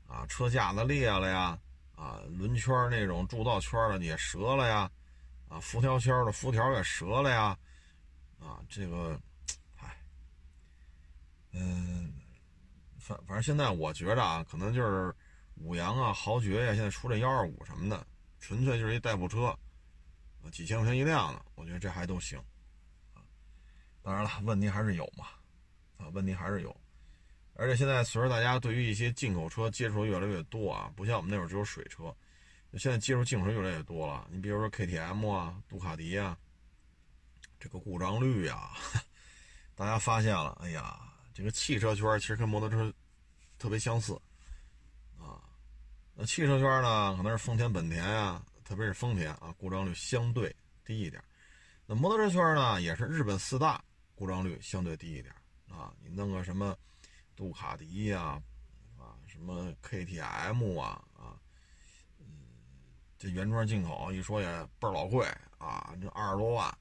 [0.06, 1.58] 啊，车架子裂了呀，
[1.94, 4.90] 啊，轮圈那种铸造圈的也折了呀，
[5.48, 7.58] 啊，辐条圈的辐条也折了呀。
[8.38, 9.18] 啊，这个，
[9.76, 9.96] 唉，
[11.52, 12.12] 嗯，
[12.98, 15.14] 反反正现在我觉着啊，可能就是
[15.56, 18.06] 五羊啊、豪爵呀，现在出这幺二五什么的，
[18.38, 22.38] 纯粹就是一代步车，啊，几千块钱一辆的，我觉得这还都行，
[23.14, 23.24] 啊，
[24.02, 25.26] 当然了，问题还是有嘛，
[25.96, 26.76] 啊，问题还是有，
[27.54, 32.14] 而且现在随着大家对于一些进口车接触越来越多啊，不像我们那会儿只有水车，
[32.78, 36.36] 现在接触进口车越来越多了，你比如说 KTM 啊、杜卡迪啊。
[37.58, 38.70] 这个故障率呀，
[39.74, 40.56] 大家发现了？
[40.60, 41.00] 哎呀，
[41.32, 42.92] 这个汽车圈其实跟摩托车
[43.58, 44.12] 特别相似
[45.18, 45.40] 啊，
[46.14, 51.20] 那汽车圈呢，可能是丰田、本田呀，特别是丰田啊，故障率相对低一点。
[51.86, 53.82] 那摩托车圈呢，也是日本四大，
[54.14, 55.34] 故障率相对低一点
[55.68, 55.92] 啊。
[56.04, 56.76] 你弄个什么
[57.34, 58.40] 杜卡迪呀，
[58.98, 61.40] 啊，什么 KTM 啊，啊，
[63.18, 64.46] 这原装进口一说也
[64.78, 65.26] 倍儿老贵
[65.58, 66.72] 啊，这二十多万，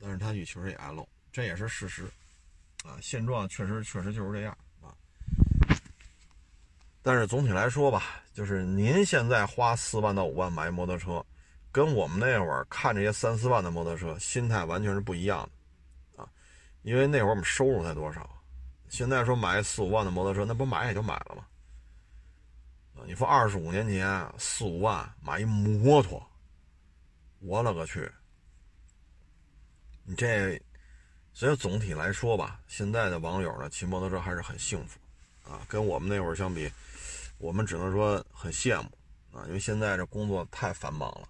[0.00, 2.04] 但是它也确实也挨漏，这也是事实
[2.84, 2.98] 啊。
[3.02, 4.94] 现状确实确实就是这样啊。
[7.02, 11.24] 但是总体来说吧，就是您现在花四万到五万买一摩托车，
[11.72, 15.42] 跟我们那会儿看这些三四万的摩托车，心态完全是不一样
[16.14, 16.28] 的，啊，
[16.82, 18.30] 因为那会儿我们收入才多少，
[18.88, 21.44] 现在说买四五万的摩托车，那不买也就买了吗？
[23.06, 26.24] 你说二十五年前四五万买一摩托，
[27.40, 28.10] 我勒个去！
[30.04, 30.60] 你这，
[31.32, 34.98] 所以总体来说吧，现在的网友呢，骑摩托车还是很幸福，
[35.50, 36.70] 啊，跟我们那会儿相比。
[37.38, 38.88] 我们只能说很羡慕
[39.36, 41.28] 啊，因为现在这工作太繁忙了，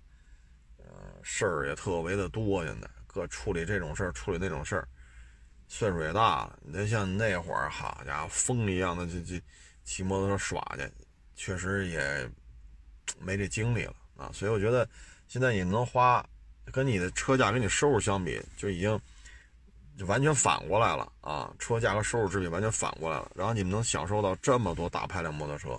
[0.79, 0.85] 呃，
[1.23, 2.65] 事儿也特别的多。
[2.65, 4.87] 现在各处理这种事儿，处理那种事儿，
[5.69, 6.59] 岁数也大了。
[6.63, 9.43] 你像那会儿，好家伙，疯一样的就就
[9.85, 10.91] 骑摩托车耍去，
[11.43, 12.31] 确实也
[13.19, 14.31] 没这精力了啊。
[14.33, 14.89] 所以我觉得
[15.27, 16.25] 现在你能花，
[16.73, 19.01] 跟你的车价跟你收入相比，就已经
[19.99, 21.53] 就完全反过来了啊。
[21.59, 23.33] 车价和收入之比完全反过来了。
[23.35, 25.77] 然后你们能享受到这么多大排量摩托车。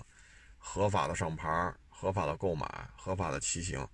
[0.58, 3.86] 合法的上牌，合法的购买，合法的骑行，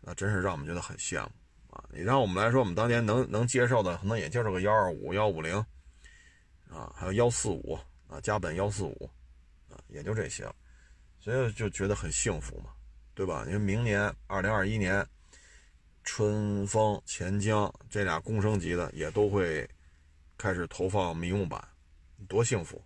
[0.00, 1.84] 那真是让我们觉得很羡慕啊！
[1.92, 5.56] 你让我们来说，我们当年能能接受的，可能也就是个幺二五、幺五零
[6.70, 9.10] 啊，还有幺四五啊，加本幺四五
[9.68, 10.54] 啊，也就这些了，
[11.22, 12.70] 所以就觉得很幸福嘛，
[13.14, 13.44] 对吧？
[13.46, 15.06] 因为明年二零二一年，
[16.02, 19.68] 春风、钱江这俩共升级的也都会
[20.36, 21.62] 开始投放民用版，
[22.26, 22.82] 多幸福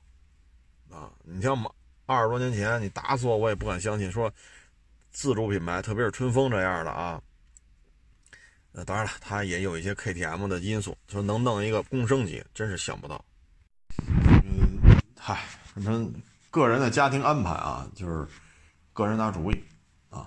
[0.90, 1.10] 啊！
[1.24, 1.70] 你像马。
[2.08, 4.12] 二十多年前，你打死我，我也不敢相信。
[4.12, 4.32] 说
[5.10, 7.20] 自主品牌，特别是春风这样的啊，
[8.70, 10.96] 呃，当然了，它也有一些 KTM 的因素。
[11.08, 13.24] 说能弄一个共升级，真是想不到。
[14.06, 14.78] 嗯，
[15.18, 15.42] 嗨，
[15.74, 16.14] 反正
[16.56, 18.26] 个人的家庭安排啊，就是
[18.94, 19.64] 个人拿主意
[20.08, 20.26] 啊。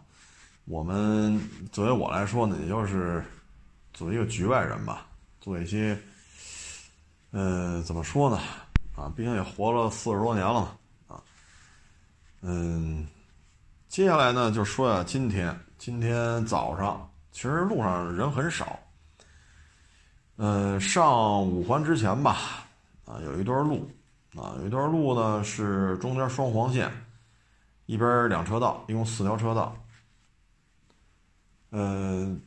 [0.66, 3.26] 我们作为我来说呢，也就是
[3.96, 5.08] 作为一个局外人吧，
[5.42, 6.00] 做一些，
[7.32, 8.40] 呃，怎么说呢？
[8.96, 11.20] 啊，毕竟也活了四十多年了嘛。
[12.42, 13.08] 嗯，
[13.88, 18.80] 接下来呢，就说呀，今天今天早上其实路上人很少。
[20.38, 22.68] 嗯，上五环之前吧，
[23.06, 23.90] 啊，有一段路，
[24.36, 26.92] 啊，有一段路呢是中间双黄线，
[27.88, 29.76] 一边两车道，一共四条车道。
[31.72, 32.42] 嗯，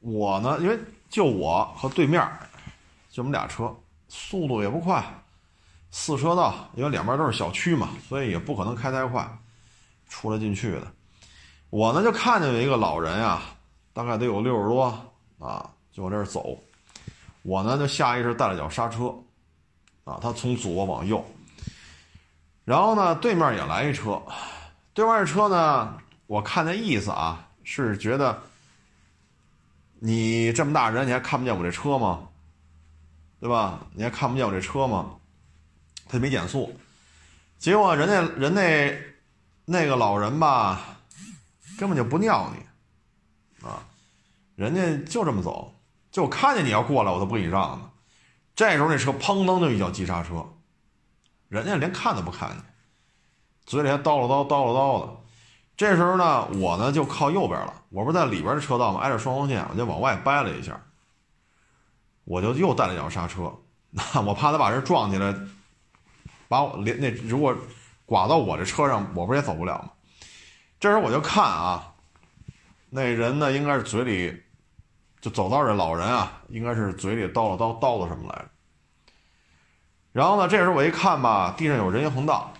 [0.00, 2.26] 我呢，因为就我和对面
[3.10, 3.74] 就我们俩车，
[4.08, 5.02] 速度也不快。
[5.90, 9.26] 四车道，因为两边都是小区嘛，所以也不可能开太快，
[10.08, 10.92] 出来进去的。
[11.70, 13.42] 我呢就看见有一个老人啊，
[13.92, 14.84] 大概得有六十多
[15.38, 16.58] 啊，就往这儿走。
[17.42, 19.14] 我呢就下意识带了脚刹车，
[20.04, 21.24] 啊，他从左往右。
[22.64, 24.22] 然后呢，对面也来一车，
[24.94, 28.42] 对面这车呢，我看那意思啊，是觉得
[29.98, 32.28] 你这么大人，你还看不见我这车吗？
[33.40, 33.80] 对吧？
[33.92, 35.16] 你还看不见我这车吗？
[36.08, 36.74] 他没减速，
[37.58, 38.98] 结果人家人那
[39.66, 40.98] 那个老人吧，
[41.78, 43.84] 根本就不尿你，啊，
[44.54, 45.74] 人家就这么走，
[46.10, 47.90] 就看见你要过来，我都不给你让呢。
[48.54, 50.46] 这时候那车砰噔就一脚急刹车，
[51.48, 52.62] 人家连看都不看你，
[53.66, 55.16] 嘴里还叨唠叨叨唠叨的。
[55.76, 59.00] 这时候呢，我呢就靠右边了，我不是在里边的车道吗？
[59.00, 60.80] 挨着双黄线，我就往外掰了一下，
[62.24, 63.52] 我就又带了一脚刹车，
[63.90, 65.34] 那我怕他把人撞起来。
[66.46, 67.56] 把我连那如果
[68.06, 69.90] 刮到我这车上，我不是也走不了吗？
[70.78, 71.94] 这时候我就看啊，
[72.90, 74.43] 那人呢应该是嘴里
[75.24, 78.44] 就走道这老人啊，应该是嘴里叨唠叨叨叨什么来着。
[80.12, 82.52] 然后呢，这时候我一看吧，地上有人行横道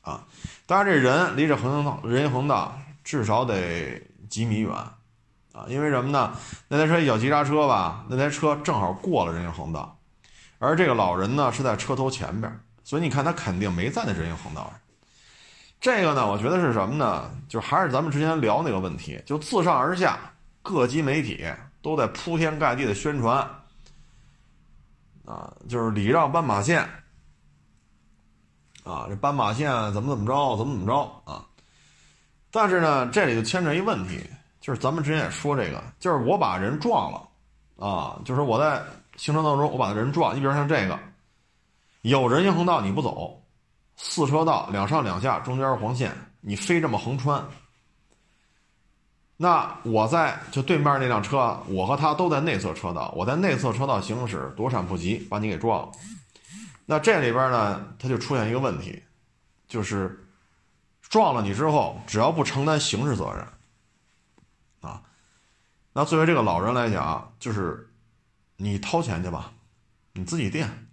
[0.00, 0.26] 啊，
[0.66, 6.36] 当然这人离这横道人行横道至少得几米远啊，因为什么呢？
[6.66, 9.96] 那台车一脚急刹车吧，那台车正好过了人行横道。
[10.58, 14.72] 而这个老人呢是在车头前边，所以你看他肯定没在那人行横道上。
[15.80, 17.30] 这个呢，我觉得是什么呢？
[17.48, 20.18] 就还是咱们之前聊那个问题，就自上而下，
[20.62, 21.46] 各级媒体
[21.82, 23.38] 都在铺天盖地的宣传，
[25.24, 26.82] 啊，就是礼让斑马线，
[28.84, 31.46] 啊，这斑马线怎么怎么着，怎么怎么着啊。
[32.50, 34.24] 但是呢，这里就牵扯一问题，
[34.60, 37.28] 就是咱们之前也说这个，就是我把人撞了，
[37.76, 38.82] 啊，就是我在。
[39.16, 40.98] 行程当中，我把人撞，你比如像这个，
[42.00, 43.38] 有人行横道你不走，
[43.96, 47.44] 四车道两上两下，中间是黄线，你非这么横穿，
[49.42, 55.92] 那我在就对面那辆车，我和他都在内侧车道，我在内侧车道行驶，躲闪不及，把你给撞了。
[56.84, 59.02] 那这里边呢，它就出现一个问题，
[59.66, 60.28] 就是
[61.00, 65.00] 撞了你之后，只要不承担刑事责任，啊，
[65.94, 67.90] 那作为这个老人来讲，就是
[68.56, 69.52] 你掏钱去吧，
[70.12, 70.86] 你自己垫。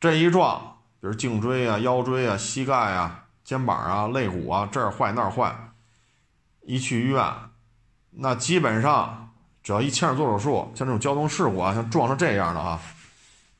[0.00, 5.71] 这一撞，比如颈椎啊、腰椎啊、膝盖啊、肩膀啊、肋骨啊这儿坏那儿坏，
[6.64, 7.24] 一去医院，
[8.10, 9.30] 那基本上
[9.62, 12.80] 只要一牵着做手术，像这种交通事故啊，像撞成这样的啊，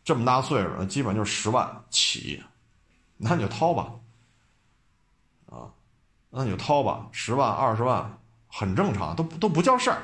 [0.04, 2.42] 这么大岁数，基本就是十万起，
[3.16, 3.92] 那你就掏吧，
[5.50, 5.70] 啊，
[6.30, 10.02] 那你就掏吧，十万、二十万很正常，都都不叫事儿。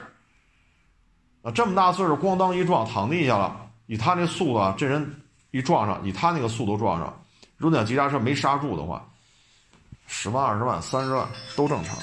[1.43, 5.23] 啊，这么大岁数，咣当一撞躺地下了，以他那速度，啊这人。
[5.51, 7.25] 一撞上，以他那个速度撞上，
[7.57, 9.03] 如果急刹车没刹住的话，
[10.07, 11.97] 十万、二十万、三十万都正常。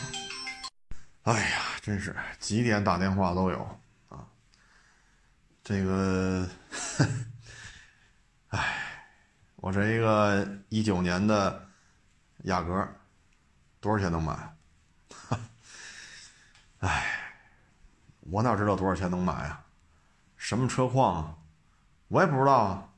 [1.26, 4.28] 哎呀，真是几点打电话都有啊！
[5.64, 6.48] 这个，
[8.50, 9.10] 哎，
[9.56, 11.68] 我这一个一九年的
[12.44, 12.88] 雅阁，
[13.80, 14.56] 多少钱能买？
[16.82, 17.34] 哎，
[18.20, 19.66] 我哪知道多少钱能买啊？
[20.38, 21.38] 什么车况啊？
[22.10, 22.90] 我也不知道啊。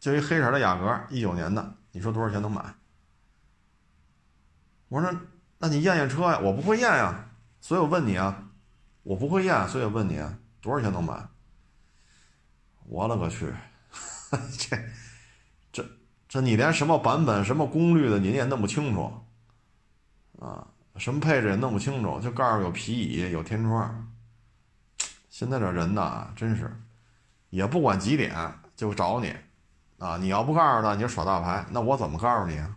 [0.00, 2.74] 就一黑色的雅阁，一九年的，你说多少钱能买？
[4.88, 5.16] 我说，
[5.64, 6.38] 那你验验车呀？
[6.40, 7.24] 我不会验呀，
[7.58, 8.50] 所以我问你啊，
[9.02, 11.26] 我不会验，所以我问你啊，多少钱能买？
[12.84, 13.50] 我勒个去，
[14.58, 14.76] 这
[15.72, 15.86] 这
[16.28, 19.10] 这你连什么版本、什么功率的你也弄不清楚
[20.38, 20.66] 啊？
[20.98, 24.12] 什么配置也弄不清楚，就告诉有皮椅、有天窗。
[25.30, 26.70] 现在这人呐，真是
[27.48, 28.36] 也不管几点
[28.76, 29.34] 就找你。
[29.98, 30.18] 啊！
[30.18, 32.76] 你要不告诉他，你就耍大牌，那我怎么告诉你啊？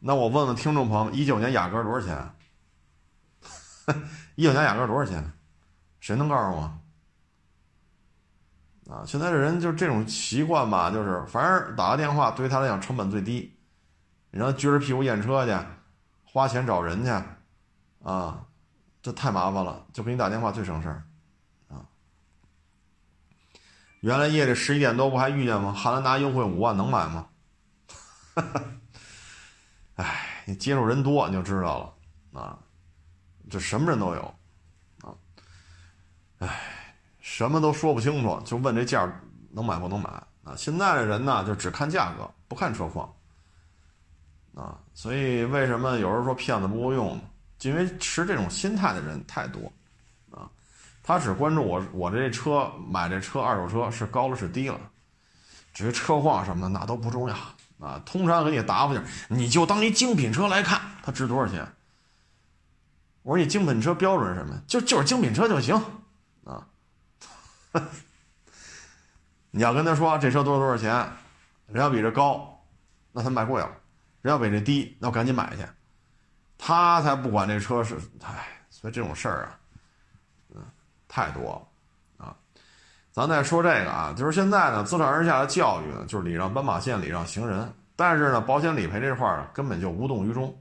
[0.00, 2.34] 那我问问听众朋友，一九年雅阁多少钱？
[4.36, 5.32] 一九年雅阁多少钱？
[6.00, 6.78] 谁能告诉我？
[8.94, 9.04] 啊！
[9.04, 13.58] 现在这人就这种习惯吧，就是反正打个电话对于他来讲成本最低，
[14.30, 15.52] 你让他撅着屁股验车去，
[16.24, 17.10] 花钱找人去，
[18.02, 18.46] 啊，
[19.02, 21.02] 这太麻烦了，就给你打电话最省事儿。
[24.00, 25.72] 原来夜里十一点多不还遇见吗？
[25.72, 27.26] 汉兰达优惠五万能买吗？
[28.34, 28.62] 哈 哈
[29.98, 31.78] 哎，你接触人多你就知道
[32.32, 32.56] 了啊，
[33.50, 34.34] 这什么人都有
[35.02, 35.10] 啊。
[36.38, 36.60] 哎，
[37.18, 39.12] 什么都说不清楚，就问这价
[39.50, 40.08] 能买不能买
[40.44, 40.54] 啊？
[40.56, 43.12] 现在的人呢，就只看价格，不看车况
[44.54, 44.78] 啊。
[44.94, 47.22] 所以为什么有人说骗子不够用呢？
[47.62, 49.60] 因为持这种心态的人太多。
[50.30, 50.48] 啊
[51.02, 54.78] 他只关注我，我这车买这车二手车是高了是低了，
[55.74, 57.34] 至于车况什么的那都不重要
[57.80, 58.00] 啊。
[58.04, 61.66] 通常给你答复就是，你就当一精品车来看，它值多少钱？
[63.22, 64.60] 我说你精品车标准是什么？
[64.66, 65.74] 就就是精品车就行
[66.44, 66.66] 啊。
[69.50, 70.90] 你要跟他说这车多少多少钱，
[71.66, 72.64] 人要比这高，
[73.12, 73.68] 那他卖贵了；
[74.22, 75.62] 人要比这低，那我赶紧买去。
[76.56, 79.58] 他才不管这车是，唉，所以这种事儿啊。
[80.54, 80.62] 嗯
[81.06, 81.67] 太多了！
[83.18, 87.74] 咱再说这个啊，就是现在呢，自上而下的教育呢，就是礼让斑马线，礼让行人。
[87.96, 90.56] 但是呢，保险理赔这块儿根本就无动于衷。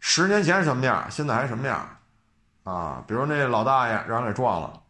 [0.00, 1.96] 十年前什么样，现在还什么样
[2.64, 3.04] 啊？
[3.06, 4.82] 比如那老大爷让人给撞了，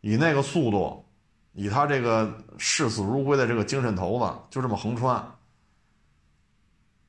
[0.00, 1.04] 以那个速度，
[1.54, 5.20] 以他这个视死如归的这个精神头子，就这么横穿，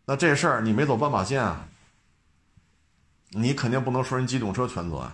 [0.05, 1.67] 那这事儿你没走斑马线啊，
[3.29, 5.07] 你肯定不能说人机动车全责。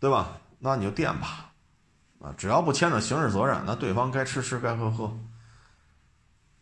[0.00, 0.32] 对吧？
[0.58, 1.51] 那你就垫吧，
[2.22, 5.06] 啊，只要不牵扯刑事责任，那对方该吃吃，该喝喝，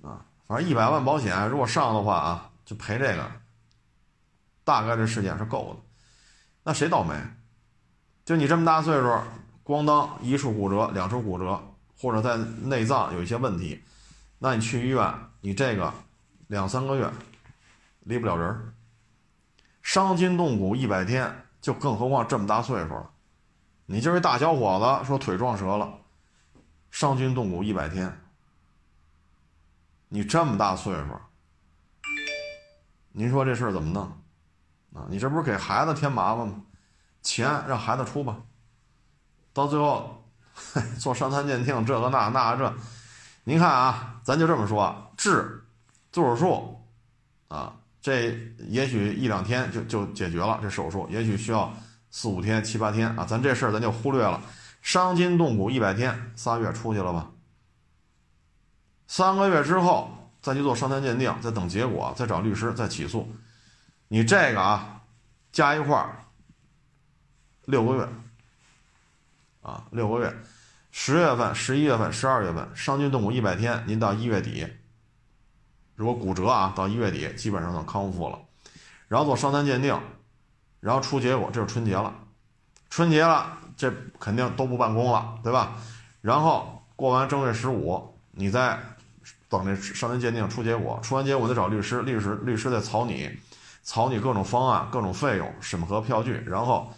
[0.03, 3.31] 啊，反正一百万保险如果上的话啊，就赔这个，
[4.65, 5.81] 大概率事件是够的。
[6.63, 7.15] 那谁倒霉？
[8.25, 9.19] 就你这么大岁数，
[9.63, 11.63] 咣当一处骨折，两处骨折，
[12.01, 13.83] 或者在内脏有一些问题，
[14.39, 15.93] 那你去医院，你这个
[16.47, 17.11] 两三个月
[18.01, 18.75] 离不了人
[19.83, 23.11] 伤筋动骨一百天，就更何况这么大岁数了。
[23.93, 25.93] 你就是大小伙子，说腿撞折了，
[26.93, 28.21] 伤筋动骨一百天。
[30.09, 31.19] 你这么大岁数，
[33.11, 34.05] 您说这事儿怎么弄？
[34.95, 36.63] 啊，你这不是给孩子添麻烦吗？
[37.21, 38.37] 钱让孩子出吧，
[39.53, 40.25] 到最后
[41.01, 42.73] 做伤残鉴定，这个那那这，
[43.43, 45.65] 您看啊，咱就这么说，治
[46.13, 46.81] 做手术
[47.49, 48.39] 啊，这
[48.69, 51.75] 也许一两天就就解决了，这手术也许需要。
[52.11, 54.43] 四五天、七八天啊，咱这事儿咱就忽略了。
[54.83, 57.31] 伤筋动骨一百天，仨月出去了吧？
[59.07, 63.29] 三个月之后再去做伤残鉴定，再等结果，再找律师再起诉，
[64.09, 65.03] 你这个啊
[65.53, 66.25] 加一块儿
[67.67, 68.09] 六个月
[69.63, 70.35] 啊六个月，
[70.91, 74.67] 十月份、十一月份、十二月份伤筋动骨一百天，您到一月底，
[75.95, 78.39] 如果骨折啊到一月底基本上能康复了，
[79.09, 80.01] 然后做伤残鉴定，
[80.81, 82.13] 然后出结果，这是春节了，
[82.89, 85.75] 春节了这肯定都不办公了，对吧？
[86.21, 88.79] 然后过完正月十五，你再
[89.49, 93.31] 等这伤残鉴定出结果，出完结果再找律师，律师律师再草拟，
[93.83, 96.93] 草拟各种方案、各种费用、审核票据，然后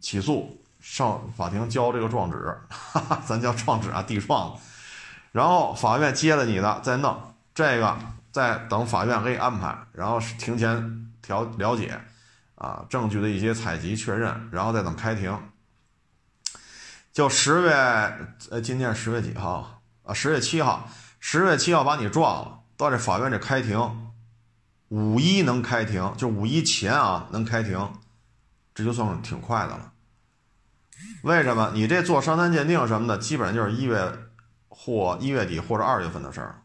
[0.00, 2.36] 起诉上法庭交这个状纸，
[2.68, 4.56] 哈哈，咱叫状纸啊，地状，
[5.32, 7.96] 然后法院接了你的再弄这个，
[8.30, 11.98] 再等法院给你安排，然后庭前调了解
[12.56, 15.38] 啊证据的一些采集确认，然后再等开庭。
[17.12, 17.70] 就十月，
[18.50, 20.12] 呃，今天十月几号啊？
[20.12, 20.86] 十月七号，
[21.18, 24.12] 十月七号把你撞了，到这法院这开庭，
[24.88, 27.90] 五一能开庭，就五一前啊能开庭，
[28.74, 29.92] 这就算是挺快的了。
[31.22, 31.72] 为什么？
[31.74, 34.12] 你这做伤残鉴定什么的，基本上就是一月
[34.68, 36.62] 或一月底或者二月份的事儿。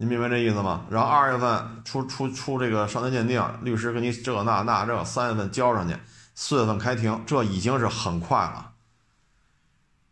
[0.00, 0.86] 你明白这意思吗？
[0.90, 5.96] 然后二月份出出出这个伤残鉴定，律师给你这那那这，三月份交上去，
[6.36, 8.72] 四月份开庭，这已经是很快了。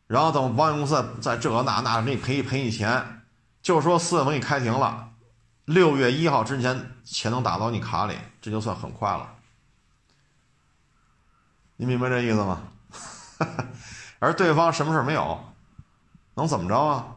[0.08, 3.22] 然后等保险公司再这那那给你赔赔你钱，
[3.62, 5.10] 就说四月份给你开庭了，
[5.64, 9.34] 六月一号之前钱能打到你卡里，这就算很快了。
[11.76, 12.62] 你明白这意思吗？
[14.18, 15.38] 而对方什么事没有，
[16.34, 17.15] 能怎么着啊？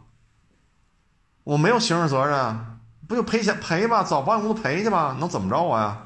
[1.50, 5.98] 我没有刑事责任，不就赔钱赔吧，找保险公司赔去吧，能怎么着我呀？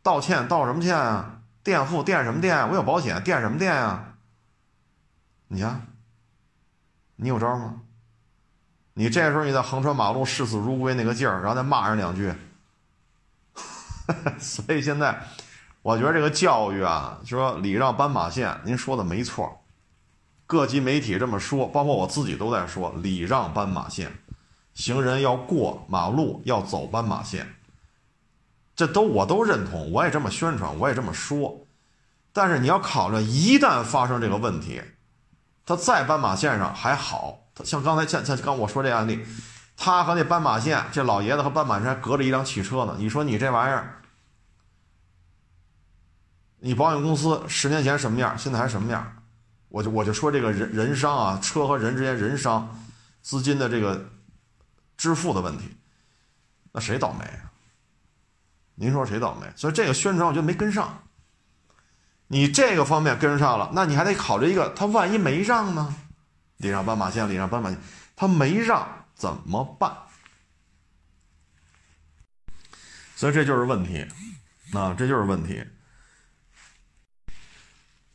[0.00, 1.40] 道歉道什么歉啊？
[1.64, 2.68] 垫付垫什么垫？
[2.68, 4.14] 我有保险，垫什么垫啊？
[5.48, 5.88] 你看。
[7.16, 7.80] 你有招吗？
[8.94, 12.32] 你这时候你在横穿马路视死如归那个劲儿，然后再骂人两句。
[14.38, 15.20] 所以现在，
[15.82, 19.64] 我觉得这个教育啊，就说礼让斑马线，您说的没错。
[20.46, 24.12] 各级媒体这么说，包括我自己都在说礼让斑马线，
[24.74, 27.54] 行人要过马路要走斑马线，
[28.74, 31.66] 这都我都认同，我也这么宣传，我也这么说。
[32.32, 34.80] 但是你要考虑，一旦发生这个问题。
[35.66, 39.24] 他在斑马线上还好，他像刚才像像刚我说这案例，
[39.76, 42.96] 他和那斑马线，这老爷子和斑马线还隔着一辆汽车呢。
[42.98, 44.02] 你说你这玩意儿，
[46.58, 49.22] 你保险公司十年前什么样，现在还什么样？
[49.68, 52.76] 我就我就说这个人人伤啊，车和人之间人伤，
[53.22, 54.08] 资金的这个
[55.00, 55.64] 支付的问题，
[56.72, 57.48] 那谁倒霉啊？
[58.74, 59.50] 您说谁倒霉？
[59.56, 61.04] 所以这个宣传我觉得没跟上。
[62.26, 65.96] 你这个方面跟上了，那你还得考虑一个，他万一没让呢？
[66.58, 67.80] 礼让斑马线，礼让斑马线，
[68.14, 69.96] 他没让怎么办？
[73.16, 74.06] 所以这就是问题，
[74.74, 75.64] 啊，这就是问题。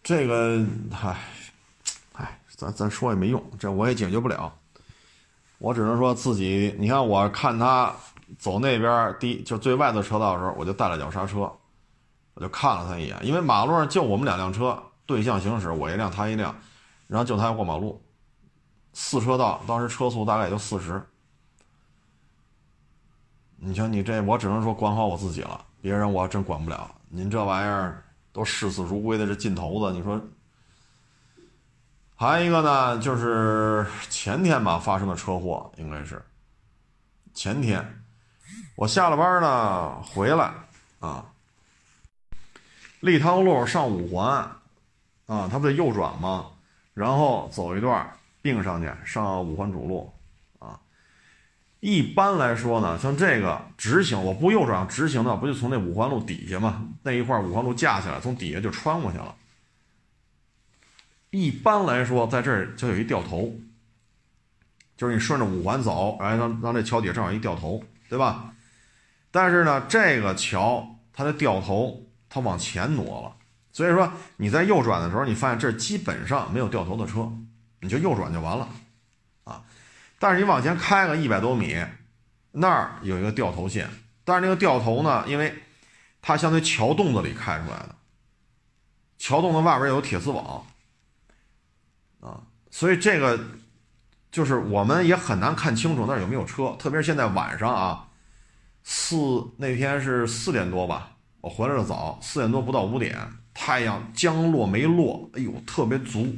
[0.03, 1.17] 这个，唉，
[2.13, 4.55] 唉，咱咱说也没用，这我也解决不了。
[5.57, 7.93] 我只能说自己，你看，我看他
[8.37, 11.51] 走那边第就最外侧车道的时候，我就带了脚刹车。
[12.33, 16.53] 我就看了他一眼，因为马路上就我们两辆车对向行驶，我一辆他一辆，
[17.07, 18.01] 然后就他要过马路，
[18.91, 21.01] 四车道，当时车速大概也就四十。
[23.55, 26.93] 你瞧你这，我只能说管好我自己了，别人我真管不了。
[27.07, 28.03] 您这玩意儿
[28.33, 30.21] 都视死如归的这劲头子，你说。
[32.17, 36.23] 还有一个呢，就是前天吧发生的车祸，应该是
[37.33, 38.03] 前天，
[38.77, 40.49] 我下了班呢回来
[40.99, 41.25] 啊。
[43.01, 44.49] 立汤路上五环，
[45.27, 46.47] 啊，它不得右转吗？
[46.93, 48.09] 然后走一段
[48.41, 50.13] 并上去上五环主路，
[50.59, 50.79] 啊，
[51.81, 56.87] 一般来说呢，像这个直行，我不右转直行的，不就从那五环路底下吗？
[57.03, 59.35] 那一块五环路架起来，从底下就穿过去了。
[61.35, 63.53] 一般来说，在这儿就有一掉头，
[64.95, 68.53] 就是你顺着五环走，哎，让让这桥底下正好一掉头，对吧？
[69.31, 72.01] 但是呢，这个桥它的掉头。
[72.27, 73.33] 它往前挪了，
[73.71, 77.31] 所以说你在右转的时候，你发现这基本上没有掉头的车，
[77.79, 78.67] 你就右转就完了，
[79.45, 79.63] 啊，
[80.19, 81.77] 但是你往前开个一百多米，
[82.51, 83.89] 那儿有一个掉头线，
[84.25, 85.55] 但是那个掉头呢，因为
[86.21, 87.95] 它相当于桥洞子里开出来的，
[89.17, 90.67] 桥洞子外边有铁丝网，
[92.25, 93.39] 啊，所以这个
[94.31, 98.07] 就是我们也很难看清楚那有没有车，特别是现在晚上啊，
[98.83, 99.15] 四
[99.57, 101.11] 那天是四点多吧。
[101.41, 103.15] 我回来的早，四点多不到五点，
[103.53, 106.35] 太阳将落没落，哎呦，特别足，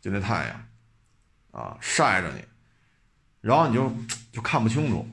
[0.00, 0.66] 就那太阳，
[1.50, 2.44] 啊，晒着你，
[3.40, 3.92] 然后你就
[4.32, 5.04] 就看不清楚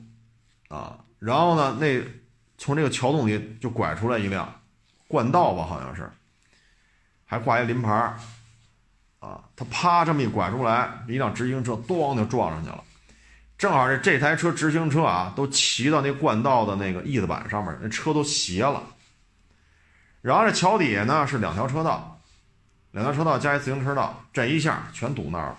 [0.68, 0.96] 啊。
[1.18, 2.00] 然后呢，那
[2.56, 4.62] 从这个桥洞里就拐出来一辆
[5.08, 6.08] 冠道吧，好像是，
[7.24, 8.16] 还挂一临牌
[9.22, 9.40] 啊。
[9.56, 12.84] 他啪这么一拐出来，一辆直行车咣就撞上去了。
[13.56, 18.82] 正好这这台车直行车啊，都骑到那冠道的那个翼子板上面，那车都斜了。
[20.20, 22.20] 然后这桥底下呢是两条车道，
[22.90, 25.58] 两条车道加一自行车道，这一下全堵那儿了。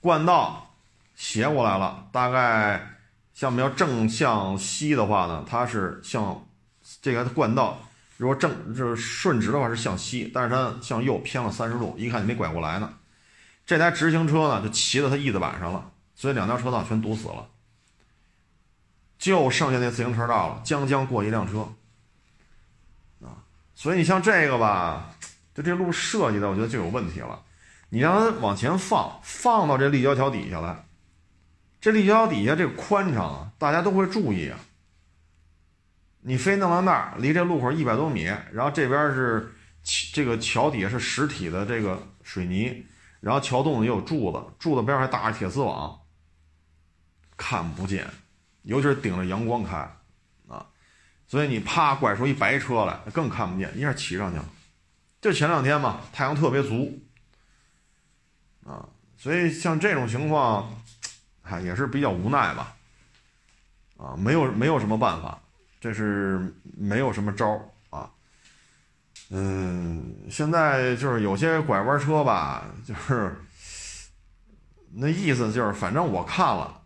[0.00, 0.74] 冠道
[1.14, 2.94] 斜过来了，大概
[3.34, 6.44] 像我们要正向西的话呢，它是向
[7.00, 7.78] 这个冠道，
[8.18, 12.92] 如果正就是顺直的话是向西，但是它向右偏了三十度，一看你没拐过来呢。
[13.64, 15.90] 这台直行车呢就骑到它翼子板上了。
[16.14, 17.48] 所以两条车道全堵死了，
[19.20, 21.60] 就剩下那自行车道了，将将过一辆车，
[23.22, 23.38] 啊！
[23.76, 25.14] 所以你像这个吧，
[25.54, 27.40] 就这路设计的，我觉得就有问题了。
[27.90, 30.86] 你让它往前放，放到这立交桥底下来，
[31.80, 34.58] 这立交桥底下这个宽敞啊，大家都会注意啊。
[36.20, 39.54] 你非弄到那儿，离这路口一百多米，然后这边是
[40.12, 42.84] 这个桥底下是实体的这个水泥，
[43.20, 45.98] 然后桥洞里有柱子，柱子边还搭着铁丝网。
[47.36, 48.04] 看不见，
[48.62, 49.76] 尤其是顶着阳光开，
[50.48, 50.66] 啊，
[51.28, 54.44] 所以你啪拐出一白车来，更看不见，一下骑上去了。
[55.20, 57.00] 就前两天嘛，太阳特别足，
[58.66, 60.82] 啊，所以像这种情况，
[61.42, 62.74] 哎，也是比较无奈吧，
[63.96, 65.40] 啊，没有没有什么办法，
[65.80, 66.40] 这是
[66.76, 67.60] 没有什么招
[67.90, 68.10] 啊，
[69.30, 73.36] 嗯，现在就是有些拐弯车吧，就是
[74.92, 76.82] 那意思就是，反正我看了。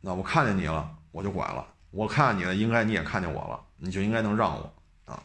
[0.00, 1.64] 那我看见你了，我就拐了。
[1.92, 4.74] 我看见你了，应该你也看见我了，你就应该能让我
[5.04, 5.22] 啊。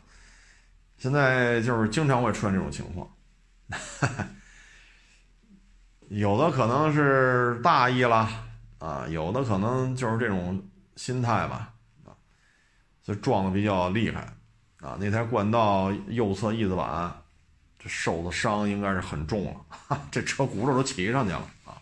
[0.98, 3.10] 现在就是经常会出现这种情况，
[6.10, 8.30] 有的可能是大意了
[8.80, 10.64] 啊，有的可能就是这种
[10.96, 11.74] 心态吧
[13.08, 14.22] 就，撞的比较厉害
[14.82, 14.98] 啊。
[15.00, 17.16] 那台冠道右侧翼子板，
[17.80, 21.80] 这受的伤应该是很重了，这车轱辘都骑上去了啊。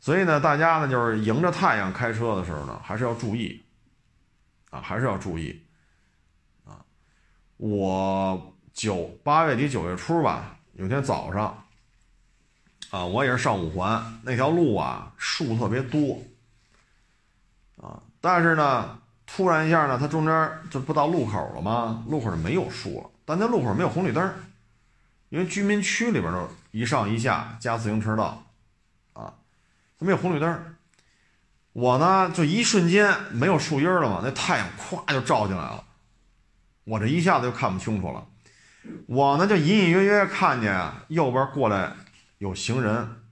[0.00, 3.62] 所以呢，大家呢就是迎着太阳开车的时候呢，还是要注意，
[4.70, 5.62] 啊，还是要注意，
[6.64, 6.82] 啊，
[7.58, 11.64] 我九八月底九月初吧，有天早上，
[12.90, 16.22] 啊，我也是上五环那条路啊，树特别多，
[17.76, 18.98] 啊，但是呢，
[19.34, 22.04] 突然一下呢，它中间这不到路口了吗？
[22.08, 24.32] 路口是没有树了，但那路口没有红绿灯，
[25.28, 28.44] 因为居民区里边都一上一下加自行车道。
[29.14, 29.34] 啊
[29.98, 30.76] 没有红绿灯，
[31.72, 35.82] 我呢就一瞬间没有树荫了嘛，那太阳咵就照进来了，
[36.84, 38.24] 我这一下子就看不清楚了。
[39.06, 40.78] 我呢就隐隐约约看见
[41.08, 41.92] 右边过来
[42.38, 43.22] 有行人，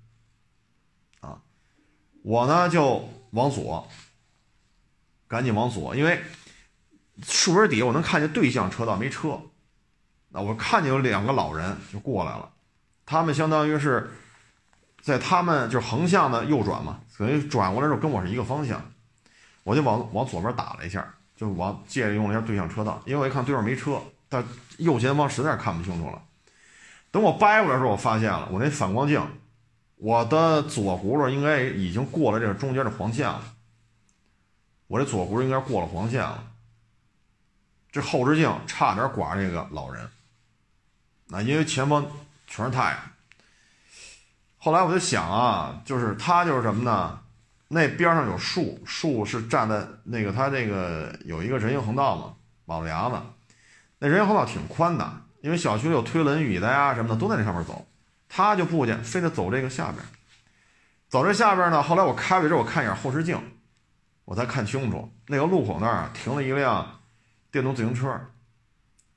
[1.21, 1.39] 啊，
[2.23, 3.87] 我呢就往左，
[5.33, 6.21] 赶紧往左，因为
[7.25, 9.41] 树根底下我能看见对向车道没车，
[10.29, 12.51] 那我看见有两个老人就过来了，
[13.07, 14.11] 他们相当于是。
[15.03, 18.81] 在他们就是横向的右转嘛，等于转过来之后跟我是一个方向，
[19.65, 21.05] 我就往往左边打了一下，
[21.35, 24.45] 就往借着用了一下对向车道，因为我一看对面没车，但
[24.77, 26.23] 右前方实在看不清楚了。
[27.11, 29.21] 等我掰过来的时候，我发现了我那反光镜，
[29.97, 33.43] 我的左轱辘应该已经过了这个中间的黄线了，
[34.93, 36.45] 我这左轱辘应该过了黄线了，
[37.91, 40.07] 这后视镜差点刮这个老人，
[41.29, 42.07] 那因为前方
[42.47, 42.99] 全是太阳。
[44.59, 47.19] 后来我就想啊，就是他就是什么呢？
[47.69, 52.35] 那边上有树，树是站在那个他那个有一个人行横道嘛，
[52.67, 53.17] 马路牙子，
[53.99, 57.87] 那人行横道挺宽的，因为小区里有推轮椅的呀什么的都在那上面走，
[58.29, 60.05] 他就不去，非得走这个下边，
[61.09, 61.83] 走这下边呢。
[61.83, 63.41] 后来我开过去之后，我看一眼后视镜，
[64.33, 67.01] 我才看清楚，那个路口那儿停了一辆
[67.51, 68.19] 电动自行车，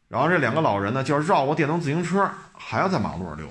[0.10, 3.48] 然后这两个老人呢，就要绕过电动自行车，还要在马路上溜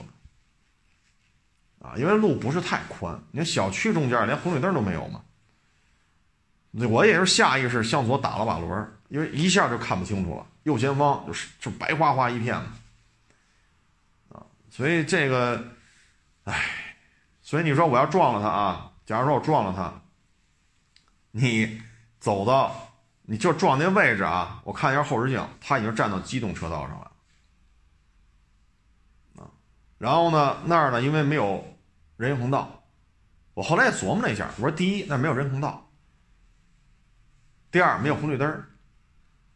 [1.81, 1.89] 达。
[1.89, 5.23] 啊，因为路不是太宽，你看小区中间连红绿灯都没有嘛。
[6.91, 12.67] 我也是下意识向左打了把轮，因为一下就看不清楚了，右前方就是就白花花一片了。
[14.29, 15.65] 啊，所以这个，
[16.45, 16.63] 唉，
[17.41, 19.91] 所以你说我要撞了他啊，假如说我撞了他，
[21.37, 21.83] 你
[22.21, 27.11] 走到你就撞那位置啊，我看一下后视镜，他已经站到机动车道上了。
[29.37, 29.51] 啊，
[29.99, 31.65] 然后呢那儿呢，因为没有。
[32.17, 32.85] 人行横道，
[33.55, 35.91] 我后来也琢磨了一下，我说：第一，那没有人行道；
[37.73, 38.49] 第二，没有红绿灯；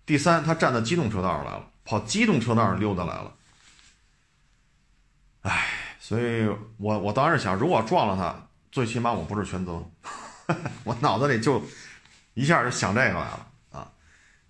[0.04, 3.32] 第三，他站在机动车道上来了，跑机动车道上溜达来了。
[5.42, 5.68] 哎，
[6.00, 6.48] 所以
[6.78, 9.80] 我我当时想，如果撞了他，最起码我不是全责，
[10.84, 11.62] 我脑子里就
[12.34, 13.90] 一下就想这个来了啊。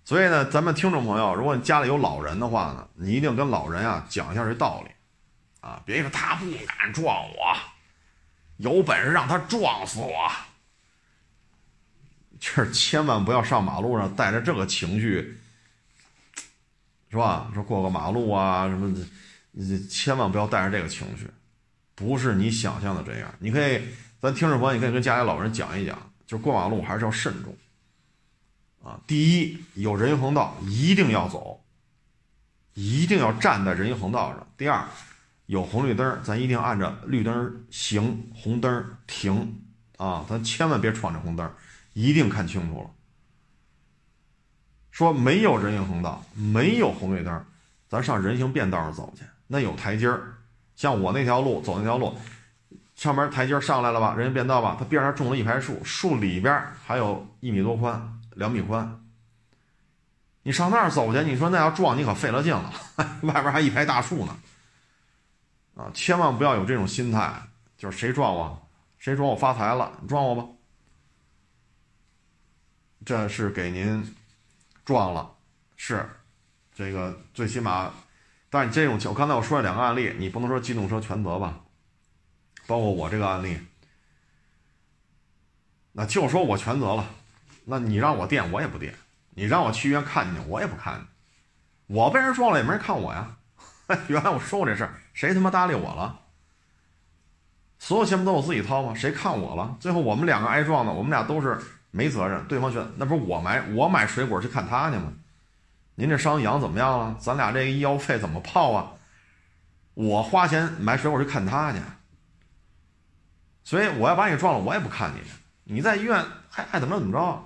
[0.03, 4.91] 所以呢，咱们听众朋友，如果你家里有老人的话呢，你一定跟老人啊讲一下这道理
[5.61, 7.57] 啊，别说他不敢撞我，
[8.57, 10.31] 有本事让他撞死我。
[12.39, 15.37] 就是千万不要上马路上带着这个情绪，
[17.11, 17.51] 是吧？
[17.53, 19.05] 说过个马路啊什么的，
[19.51, 21.29] 你千万不要带着这个情绪，
[21.95, 23.29] 不是你想象的这样。
[23.39, 23.83] 你可以，
[24.21, 25.97] 咱听众朋友，你可以跟家里老人讲一讲，
[26.27, 27.55] 就过马路还是要慎重
[28.83, 28.99] 啊。
[29.07, 31.63] 第一，有人行横道一定要走，
[32.73, 34.45] 一定要站在人行横道上。
[34.57, 34.85] 第二，
[35.45, 39.57] 有红绿灯，咱一定按着绿灯行，红灯停
[39.95, 41.49] 啊，咱千万别闯着红灯。
[41.93, 42.89] 一定看清楚了。
[44.91, 47.45] 说没有人行横道，没有红绿灯，
[47.87, 49.23] 咱上人行便道上走去。
[49.47, 50.35] 那有台阶儿，
[50.75, 52.15] 像我那条路走那条路，
[52.99, 54.13] 上面台阶上来了吧？
[54.13, 54.75] 人行便道吧？
[54.77, 59.01] 它边上种了一排树，树里边还有一米多宽，两米宽。
[60.43, 62.73] 你上那儿走去，你说那要撞你可费了劲了，
[63.23, 64.37] 外边还一排大树呢。
[65.77, 67.41] 啊，千万不要有这种心态，
[67.77, 70.45] 就是谁撞我，谁撞我发财了，你撞我吧。
[73.05, 74.13] 这是给您
[74.83, 75.35] 撞了，
[75.77, 76.05] 是
[76.75, 77.93] 这个最起码，
[78.49, 81.61] 但是你这种情，刚才我说了两个案例，你不能说机动车全责吧？
[82.69, 83.59] 包括我这个案例，
[85.91, 87.09] 那就说我全责了，
[87.65, 88.93] 那你让我垫我也不垫，
[89.31, 93.35] 你让我去医院看你我也不看你，我被人撞了也没人看我呀。
[94.07, 96.19] 原来我说过这事儿，谁他妈搭理我了？
[97.79, 98.93] 所有钱不都我自己掏吗？
[98.93, 99.75] 谁看我了？
[99.79, 101.59] 最后我们两个挨撞的，我们俩都是。
[101.91, 105.11] 没责任，对方觉得那不是我买我买水果去看他去吗？
[105.95, 107.17] 您这伤养怎么样了？
[107.19, 108.91] 咱俩这个医药费怎么泡啊？
[109.95, 111.79] 我花钱买水果去看他去，
[113.63, 115.21] 所以我要把你撞了，我也不看你。
[115.63, 117.45] 你在医院还爱怎么着怎么着。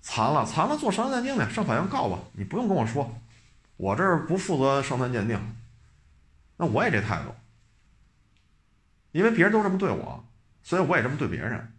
[0.00, 3.14] 残了残了，做伤残鉴定上法院告吧，你不用跟我说，
[3.76, 5.40] 我这儿不负责伤残鉴定。
[6.56, 7.34] 那我也这态度，
[9.12, 10.24] 因为别人都这么对我，
[10.62, 11.72] 所以我也这么对别人。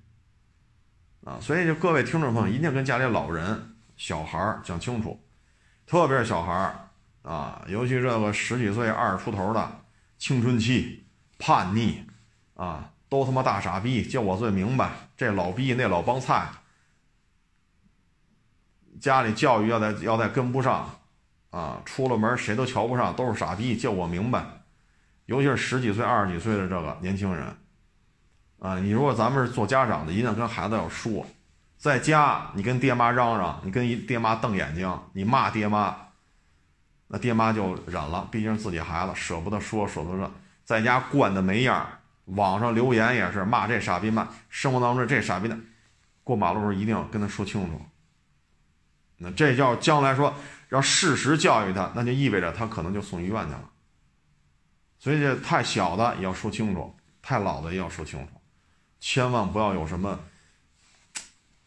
[1.26, 5.21] 啊，所以就各位听众朋友，一定跟家里老人、小孩讲清楚，
[5.86, 6.89] 特别是小孩
[7.24, 9.82] 啊，尤其这个十几岁、二十出头的
[10.17, 11.05] 青春期
[11.38, 12.05] 叛逆
[12.55, 16.47] 啊，都他妈大傻逼，就我最明白，这老逼那老帮菜，
[18.99, 20.89] 家里教育要在要在跟不上
[21.49, 24.43] 啊，出了门谁都瞧不上，都是傻逼，就我明白，
[25.25, 27.45] 尤其是十几岁、二十几岁的这个年轻人。
[28.59, 31.25] 啊，你如果咱们是做家长的，一定要跟孩子要说，
[31.77, 35.93] 在家你跟爹妈嚷嚷，你跟爹妈瞪眼睛，你骂爹妈，
[37.07, 40.31] 那爹妈就忍了，毕竟自己孩子，舍不得说，舍不得。
[40.63, 41.85] 在家惯的没样，
[42.26, 45.57] 网上留言也是骂这傻逼骂，生活当中这傻逼的，
[46.24, 47.82] 过马路时候一定要跟他说清楚。
[49.17, 50.34] 那这叫将来说
[50.69, 53.69] 要事实教育他，那就意味着他可能就送医院去了。
[54.99, 58.34] 所以这太小的也要说清楚，太老的也要说清楚。
[58.99, 60.17] 千万不要有什么，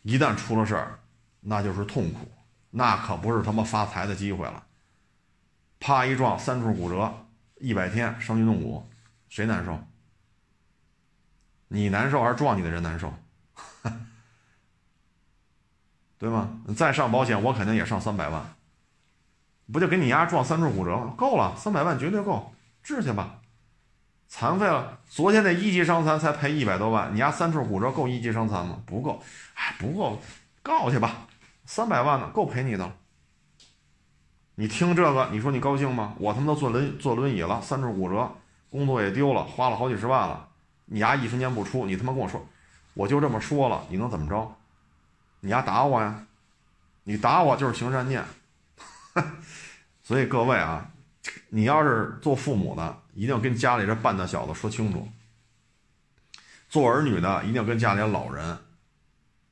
[0.03, 0.99] 一旦出了事儿，
[1.41, 2.33] 那就是痛苦，
[2.71, 4.65] 那可不是他妈发财的机会了。
[5.79, 7.27] 啪一撞，三处骨折，
[7.59, 8.89] 一百天伤筋动骨，
[9.29, 9.86] 谁难受？
[11.69, 13.12] 你难受还是撞你的人难受？
[16.19, 16.61] 对吗？
[16.77, 18.55] 再上保险，我肯定也上三百万，
[19.73, 21.14] 不就给你丫撞三处骨折吗？
[21.17, 22.53] 够了，三百万绝对够，
[22.83, 23.41] 治去吧。
[24.29, 28.83] 残废了，昨天那一级伤残才赔一百多万，你丫三处骨折够一级伤残吗？
[28.87, 29.23] 不够，
[29.55, 30.19] 哎，不够，
[30.62, 31.27] 告去吧，
[31.64, 32.95] 三百万呢，够赔你的了。
[34.55, 36.14] 你听这个，你说你高兴吗？
[36.19, 38.33] 我他妈都坐轮坐轮椅了，三处骨折，
[38.71, 40.49] 工作也丢了，花了好几十万了，
[40.87, 42.45] 你丫一分钱不出，你他妈跟我说，
[42.95, 44.57] 我就这么说了，你能怎么着？
[45.41, 46.26] 你丫打我呀？
[47.05, 48.24] 你打我就是行善念。
[50.03, 50.91] 所以各位啊。
[51.49, 55.09] 你要是做父母的，一定要跟家里这半大小子说清楚；
[56.68, 58.59] 做儿女的，一定要跟家里老人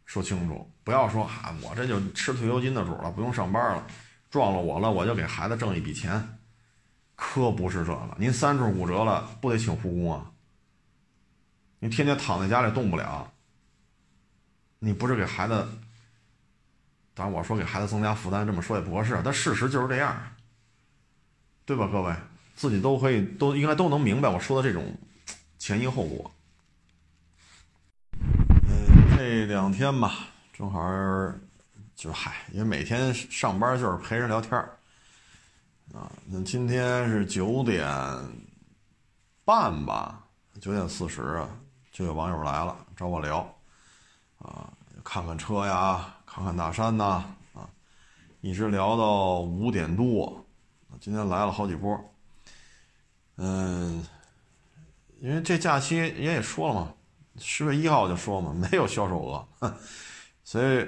[0.04, 0.68] 说清楚。
[0.82, 3.86] 不要说啊，我这就吃退休金的主了，不用上班了，
[4.30, 6.38] 撞了我了，我就给孩子挣一笔钱。
[7.16, 10.30] 可不是这个，您三处骨折了，不得请护工啊？
[11.84, 13.30] 你天天躺在家里动不了，
[14.78, 15.68] 你不是给孩子？
[17.12, 20.16] 当然，我说给孩子增加负担，这么说也不合适，但事实就是这样。
[21.66, 22.16] 对吧，各位，
[22.56, 24.96] 自己都可以，都应该都能明白我说的这种
[25.58, 26.30] 前因后果。
[28.12, 30.80] 嗯，这两天吧，正好
[31.94, 34.58] 就嗨，因为每天上班就是陪人聊天
[35.92, 36.10] 啊。
[36.24, 37.86] 那今天是九点
[39.44, 40.24] 半吧，
[40.62, 41.46] 九点四十啊，
[41.94, 43.38] 就有网友来了找我聊，
[44.40, 44.68] 啊，
[45.04, 47.24] 看看车呀，看看大山呐，
[47.54, 47.70] 啊，
[48.40, 50.44] 一直聊到五点多，
[51.00, 51.96] 今天来了好几波，
[53.36, 54.04] 嗯，
[55.20, 56.92] 因为这假期人家也说了嘛，
[57.38, 59.48] 十月一号就说嘛，没有销售额，
[60.42, 60.84] 所以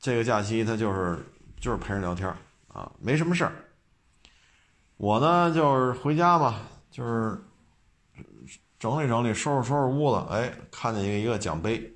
[0.00, 1.24] 这个假期他就是
[1.60, 2.28] 就是陪人聊天
[2.66, 3.52] 啊，没什么事儿。
[4.96, 7.40] 我呢就是回家嘛，就是
[8.78, 10.24] 整理整理，收拾收拾屋子。
[10.30, 11.92] 哎，看见一个一个奖杯，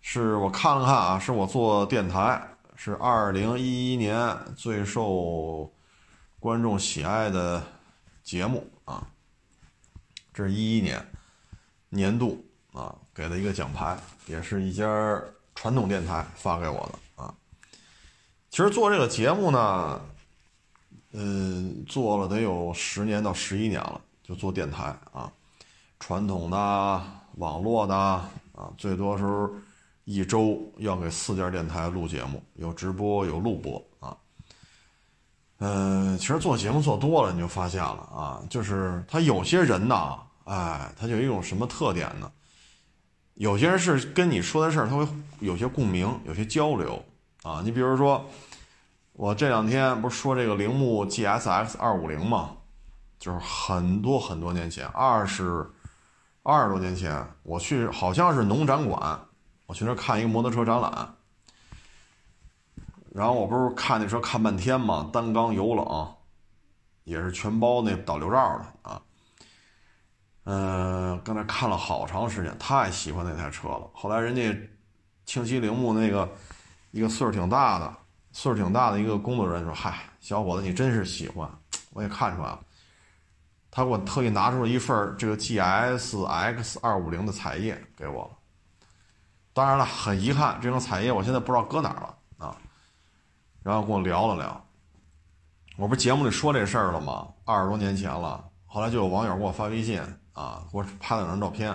[0.00, 2.42] 是我看了看啊，是我做电台，
[2.76, 5.72] 是二零一一年最受
[6.38, 7.62] 观众喜爱的
[8.22, 9.06] 节目啊。
[10.32, 11.04] 这是一一年
[11.88, 15.22] 年度啊给的一个奖牌，也是一家
[15.54, 17.34] 传统电台发给我的啊。
[18.48, 20.00] 其实做这个节目呢。
[21.12, 25.28] 嗯，做了得有十年到十一年了，就做电台啊，
[26.00, 27.02] 传统的、
[27.36, 29.48] 网络的啊，最多时候
[30.04, 34.16] 一周要给四家电台录节目，有直播有录播啊。
[35.58, 42.28] 嗯，其实做节目做多了，你就发现了啊，就是他有些人呢，哎，他就有一种什么特点呢？
[43.34, 45.06] 有些人是跟你说的事儿，他会
[45.38, 47.00] 有些共鸣，有些交流
[47.44, 47.62] 啊。
[47.64, 48.24] 你比如说。
[49.14, 52.52] 我这两天不是说这个铃木 GSX 二五零吗？
[53.18, 55.68] 就是很多很多年前，二十
[56.42, 59.20] 二十多年前，我去好像是农展馆，
[59.66, 61.14] 我去那看一个摩托车展览，
[63.12, 66.14] 然后我不是看那车看半天嘛，单缸油冷，
[67.04, 69.02] 也是全包那导流罩的啊，
[70.44, 73.90] 嗯，跟那看了好长时间，太喜欢那台车了。
[73.92, 74.56] 后来人家
[75.26, 76.28] 清晰铃木那个
[76.90, 77.96] 一个岁数挺大的。
[78.32, 81.50] 岁数挺大的一个工作人员说：“嗨，小伙子，你真是喜欢，
[81.92, 82.60] 我也看出来了。
[83.70, 88.30] 他给我特意拿出了一份这个 GSX 二五零的彩页给我了。
[89.52, 92.56] 当然了，很遗憾，这张彩页我现在不知道搁哪儿了啊。
[93.62, 94.64] 然后跟我聊了聊，
[95.76, 97.28] 我不是节目里说这事儿了吗？
[97.44, 98.44] 二十多年前了。
[98.66, 100.00] 后来就有网友给我发微信
[100.32, 101.70] 啊，给我拍了两张照片，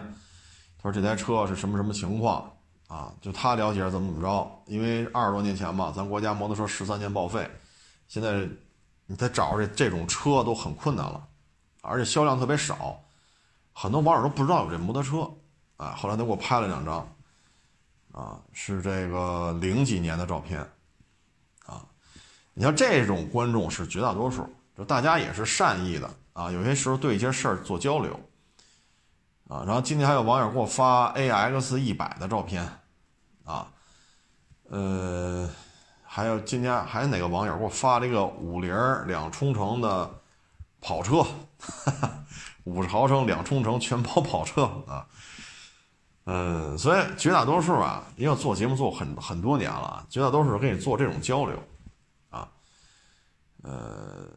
[0.77, 2.49] 他说这台车是什么什么情况。”
[2.87, 7.49] 啊，就他了解怎么怎么着，因为二十多年前嘛，咱国家摩托车十三年报废，
[8.07, 8.47] 现在
[9.07, 11.27] 你再找这这种车都很困难了，
[11.87, 12.99] 而且销量特别少，
[13.73, 15.31] 很多网友都不知道有这摩托车，
[15.77, 17.15] 啊，后来他给我拍了两张，
[18.11, 20.59] 啊，是这个零几年的照片，
[21.65, 21.85] 啊，
[22.53, 28.19] 你像这种观众是绝大多数，就大家也是善意的啊，有些时候对一些事儿做交流。
[29.47, 32.67] 啊，然后今天还有网友给我发 A X 一百的照片，
[33.43, 33.71] 啊，
[34.69, 35.47] 呃，
[36.03, 38.73] 还有今天还有哪个网友给我发了一个五菱
[39.05, 40.09] 两冲程的
[40.81, 41.23] 跑车，
[41.85, 42.23] 哈 哈
[42.63, 45.05] 五十毫升两冲程全包跑车啊，
[46.25, 51.57] 嗯，所以绝大多数啊，因为做节目做很很多年了，绝大多数跟你做这种交流，
[52.29, 52.47] 啊，
[53.63, 54.27] 呃，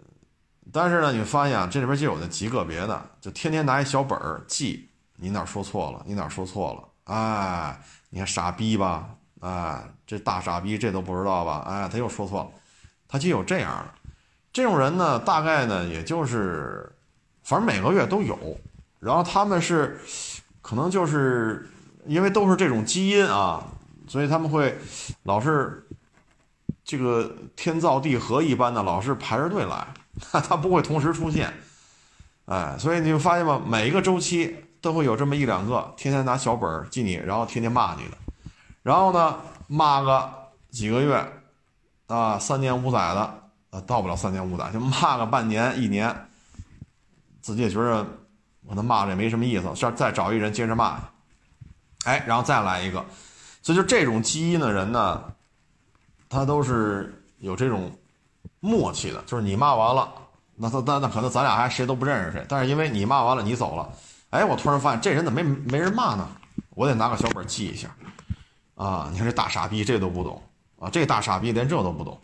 [0.72, 4.88] 但是呢，你发现啊，这里边就有那极个别的，就天天拿一小本儿记。
[5.20, 6.04] 你哪说错了？
[6.06, 7.12] 你哪说错了？
[7.12, 7.76] 哎，
[8.08, 9.08] 你看傻逼吧？
[9.40, 11.64] 哎，这大傻逼，这都不知道吧？
[11.66, 12.50] 哎，他又说错了，
[13.08, 14.10] 他就有这样的，
[14.52, 16.96] 这种人呢，大概呢，也就是，
[17.48, 18.38] 反正每个月都有，
[19.00, 19.98] 然后他们是，
[20.60, 21.68] 可能就是
[22.06, 23.64] 因为都是这种基因啊，
[24.06, 24.76] 所以他们会
[25.22, 25.86] 老是
[26.84, 29.88] 这个天造地合一般的，老是排着队来，
[30.20, 31.52] 他不会同时出现，
[32.44, 34.64] 哎，所以你就发现吧，每一个周期。
[34.80, 38.16] 都会有这么一两个天天拿小本儿记你，然后天天骂你的，
[38.84, 40.32] 然后呢骂个
[40.70, 41.20] 几个月，
[42.06, 43.34] 啊三年五载的，
[43.70, 46.27] 呃到不了三年五载，就骂个半年一年，
[47.48, 48.06] 自己也觉得
[48.66, 51.00] 我他骂这也没什么意思，再再找一人接着骂，
[52.04, 53.02] 哎，然后再来一个，
[53.62, 55.24] 所以就这种基因的人呢，
[56.28, 57.90] 他都是有这种
[58.60, 60.12] 默契的，就是你骂完了，
[60.56, 63.90] 那他那那可能咱俩还谁都不认识谁，但是因为你骂完了你走了。
[64.28, 66.28] 哎，我突然发现这人怎么没没人骂呢？
[66.70, 67.88] 我得拿个小本记一下。
[68.74, 70.42] 啊，你看这大傻逼，这都不懂
[70.78, 70.90] 啊！
[70.90, 72.20] 这大傻逼连这都不懂。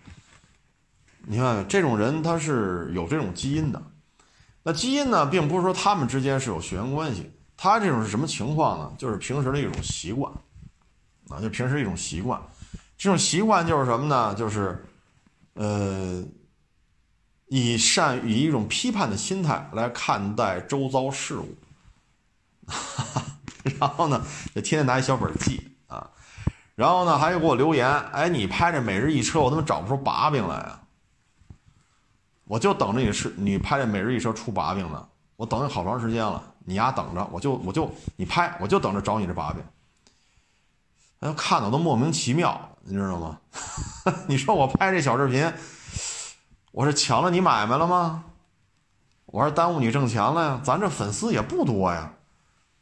[1.23, 3.83] 你看这种人，他是有这种基因的。
[4.65, 7.31] 那基因呢，并不是说他们之间是有血缘关系。
[7.57, 8.93] 他这种是什么情况呢？
[8.99, 10.33] 就是平时的一种习惯
[11.29, 12.41] 啊，就平时一种习惯。
[12.97, 14.35] 这种习惯就是什么呢？
[14.35, 14.85] 就是
[15.55, 16.25] 呃，
[17.47, 21.55] 以善以一种批判的心态来看待周遭事物。
[23.79, 24.21] 然后呢，
[24.55, 26.11] 就天天拿一小本记啊，
[26.75, 30.83] 然后呢，还有给我留言，哎，你拍这每日一车，我他妈找不出把柄来啊！
[32.47, 39.63] 我就等着你是，你拍这每日一车出把柄呢，我等你好长时间了，你丫等着，我就我就你拍，我就等着找你这把柄。
[41.21, 43.39] 哎，看的都莫名其妙，你知道吗？
[44.29, 45.51] 你说我拍这小视频，
[46.73, 48.25] 我是抢了你买卖了吗？
[49.27, 50.61] 我是耽误你挣钱了呀？
[50.63, 52.13] 咱这粉丝也不多呀，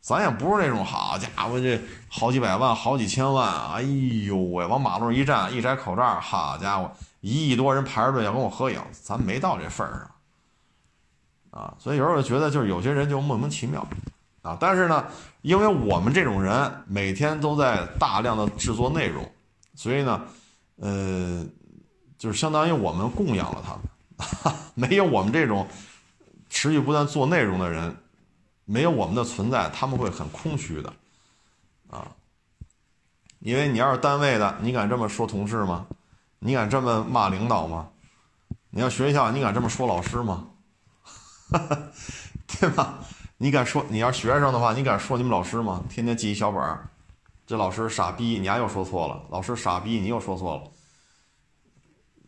[0.00, 6.90] 咱也不是那种好家伙这好几百万、好几千万，哎呦喂，往马路一站，一摘口罩，好家伙，
[7.22, 10.10] 一亿多人排着队要跟我合影，咱没到这份儿上。
[11.52, 13.86] 啊，所以有时候我觉得，就是有些人就莫名其妙，
[14.42, 15.06] 啊，但是呢，
[15.42, 19.30] 因为我们这种人每天都在大量的制作内容，
[19.74, 20.24] 所以呢，
[20.76, 21.46] 呃，
[22.18, 23.76] 就是相当于我们供养了他
[24.44, 25.68] 们， 没有我们这种
[26.48, 27.94] 持续不断做内容的人，
[28.64, 30.92] 没有我们的存在，他们会很空虚的，
[31.90, 32.08] 啊，
[33.40, 35.86] 因为你要是单位的，你敢这么说同事吗？
[36.44, 37.88] 你敢这么骂领导吗？
[38.70, 40.48] 你要学校，你敢这么说老师吗？
[42.58, 42.98] 对吧？
[43.36, 45.84] 你敢说你要学生的话，你敢说你们老师吗？
[45.88, 46.88] 天天记一小本儿，
[47.46, 50.64] 这老师傻逼，你丫又说错了；老师傻逼，你又说错了。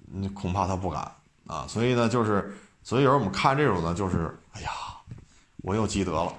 [0.07, 1.11] 你恐怕他不敢
[1.49, 1.67] 啊。
[1.67, 4.71] 所以呢，就是，所以有时候我们看这种呢，就是，哎呀，
[5.57, 6.33] 我又积德了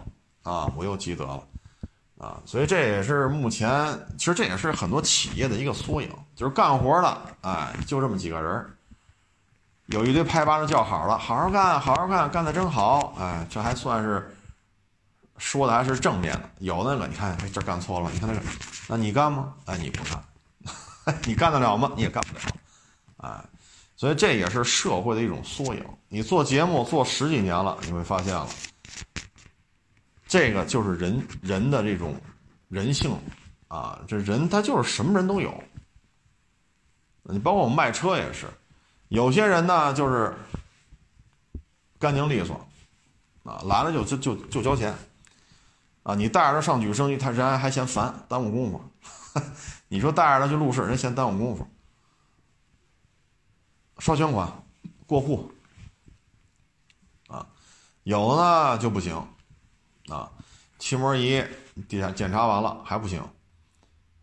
[0.43, 1.45] 啊，我又积德了
[2.18, 2.41] 啊。
[2.45, 8.66] 所以这也是目前，其实这也是很多企业的一个缩影，就是干活的，哎，就这么几个人。
[9.88, 14.36] 有一堆拍巴掌叫好了，好好干，好好干，干的真好，哎，这还算是
[15.38, 16.49] 说的还是正面的。
[16.57, 18.41] 有那个，你看这干错了，你看那个，
[18.88, 19.53] 那你干吗？
[19.66, 21.91] 哎，你不干， 你干得了吗？
[21.95, 22.41] 你也干不了，
[23.18, 23.43] 哎，
[23.95, 25.86] 所以这也是社会的一种缩影。
[26.09, 28.47] 你做节目做十几年了，你会发现了，
[30.36, 32.13] 这个就是人人的这种
[32.67, 33.17] 人性
[33.69, 35.63] 啊，这人他就是什么人都有。
[37.23, 38.45] 你包括我们卖车也是。
[39.07, 40.36] 有些人呢，就是
[41.97, 42.53] 干净利索，
[43.43, 44.93] 啊，来了就就就就交钱，
[46.03, 48.83] 啊，你带着他上举升，他人还嫌烦，耽误功夫。
[49.88, 51.65] 你说带着他去录视，人嫌耽误功夫。
[53.99, 54.51] 刷全款，
[55.07, 55.49] 过户，
[57.27, 57.47] 啊，
[58.03, 59.25] 有的呢就不行，
[60.08, 60.32] 啊，
[60.80, 61.43] 漆膜仪
[61.88, 63.22] 底下检查完了还不行，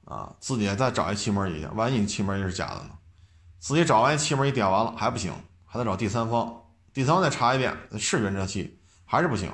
[0.05, 2.91] 啊，自己再找一漆膜仪去，万一你漆膜仪是假的呢？
[3.59, 5.33] 自己找完气门一点完了还不行，
[5.65, 9.53] 还得找第三方，第三方再查一遍是原车漆还是不行。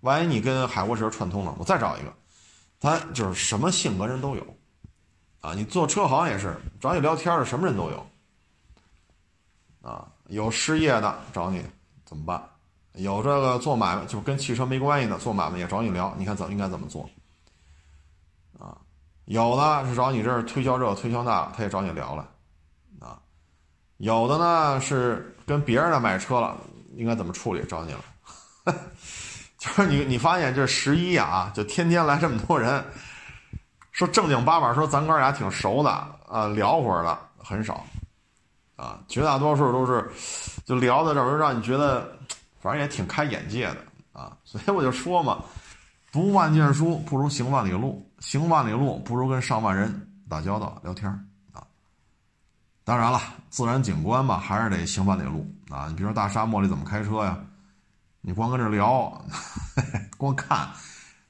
[0.00, 2.14] 万一你跟海沃石串通了，我再找一个。
[2.78, 4.56] 他就是什么性格人都有，
[5.40, 8.06] 啊，你做车行也是找你聊天的什么人都有，
[9.80, 11.64] 啊，有失业的找你
[12.04, 12.46] 怎么办？
[12.94, 17.08] 有这个做买卖就跟汽车没关系的做买卖也找你聊，你看怎应该怎么做？
[18.58, 18.76] 啊，
[19.26, 22.28] 有的是找你这儿推销这推销那，他也找你聊了。
[23.00, 23.18] 啊
[23.98, 26.56] 有的呢是跟别人的买车了，
[26.94, 27.62] 应该怎么处理？
[27.68, 28.02] 找你了，
[29.58, 32.82] 就是你你发现这十一啊，就天天来这么多人，
[33.92, 35.90] 说正经八百说咱哥俩挺熟的
[36.26, 37.84] 啊，聊会儿的很少，
[38.74, 40.10] 啊，绝大多数都是
[40.64, 42.10] 就聊到这儿，让你觉得
[42.60, 43.78] 反正也挺开眼界的
[44.12, 45.42] 啊， 所以我就说嘛，
[46.12, 51.10] 读万卷书不如行万里路，行万里路不如跟上万人打交道聊天
[51.52, 51.66] 啊。
[52.84, 55.86] 当然了，自然景观吧，还是得行万里路啊！
[55.88, 57.38] 你比如说大沙漠里怎么开车呀？
[58.20, 59.24] 你光跟这聊，
[60.18, 60.68] 光看，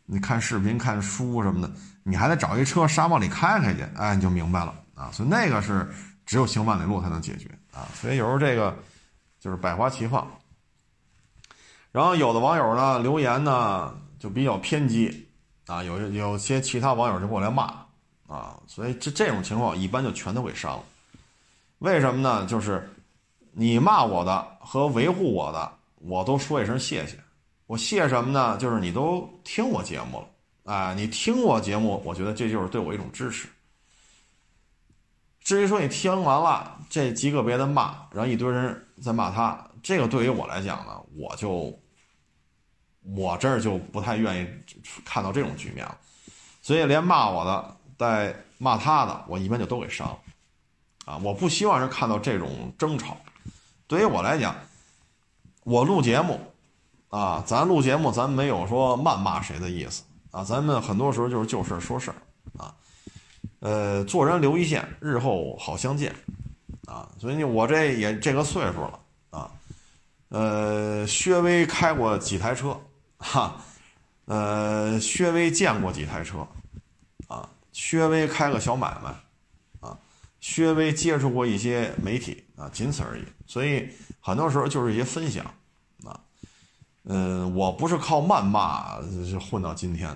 [0.06, 1.70] 你看视频、看书什么的，
[2.02, 5.10] 你还得找一车沙漠里开开去，哎，你就明白了啊！
[5.12, 5.88] 所以那个是
[6.24, 7.86] 只有行万里路才能解决啊！
[7.94, 8.74] 所以有时候这个
[9.38, 10.26] 就是百花齐放。
[11.92, 15.28] 然后有的网友呢留言呢就比较偏激
[15.66, 17.64] 啊，有有些其他网友就过来骂
[18.26, 20.82] 啊，所以这这种情况一般就全都给删了。
[21.78, 22.46] 为什么呢？
[22.46, 22.88] 就是
[23.52, 27.18] 你骂我的和维护我的，我都说一声谢谢。
[27.66, 28.56] 我谢什么呢？
[28.58, 30.26] 就是你都听我节目了，
[30.72, 33.48] 哎，你听我节目，我觉得这就是对我一种支持。
[35.42, 41.78] 至于说你听完了这极个别的骂，然后一堆人在骂他，这个对于我来讲呢，我就
[43.16, 44.48] 我这儿就不太愿意
[45.04, 45.96] 看到这种局面了。
[46.62, 50.18] 所以连骂我的带骂他的，我一般就都给删了。
[51.06, 53.16] 啊，我不希望是看到这种争吵。
[53.88, 54.54] 对于我来讲，
[55.64, 56.38] 我录节目，
[57.08, 60.44] 啊，咱录节目，咱没有说谩骂谁的意思啊。
[60.44, 62.16] 咱们很多时候就是就事说事儿
[62.62, 62.74] 啊。
[63.60, 66.14] 呃，做人留一线，日后好相见
[66.86, 67.10] 啊。
[67.18, 68.99] 所以我这也这个岁数了。
[70.30, 72.80] 呃，薛微开过几台车，
[73.18, 73.56] 哈，
[74.24, 76.46] 呃，薛微见过几台车，
[77.28, 79.10] 啊，薛微开个小买卖。
[79.80, 79.96] 啊
[80.42, 83.22] 薛微接触过一些媒体啊，仅此而已。
[83.46, 83.86] 所以
[84.20, 85.44] 很多时候就是一些分享
[86.02, 86.18] 啊。
[87.04, 88.96] 嗯，我不是靠谩骂
[89.50, 90.08] 混到今天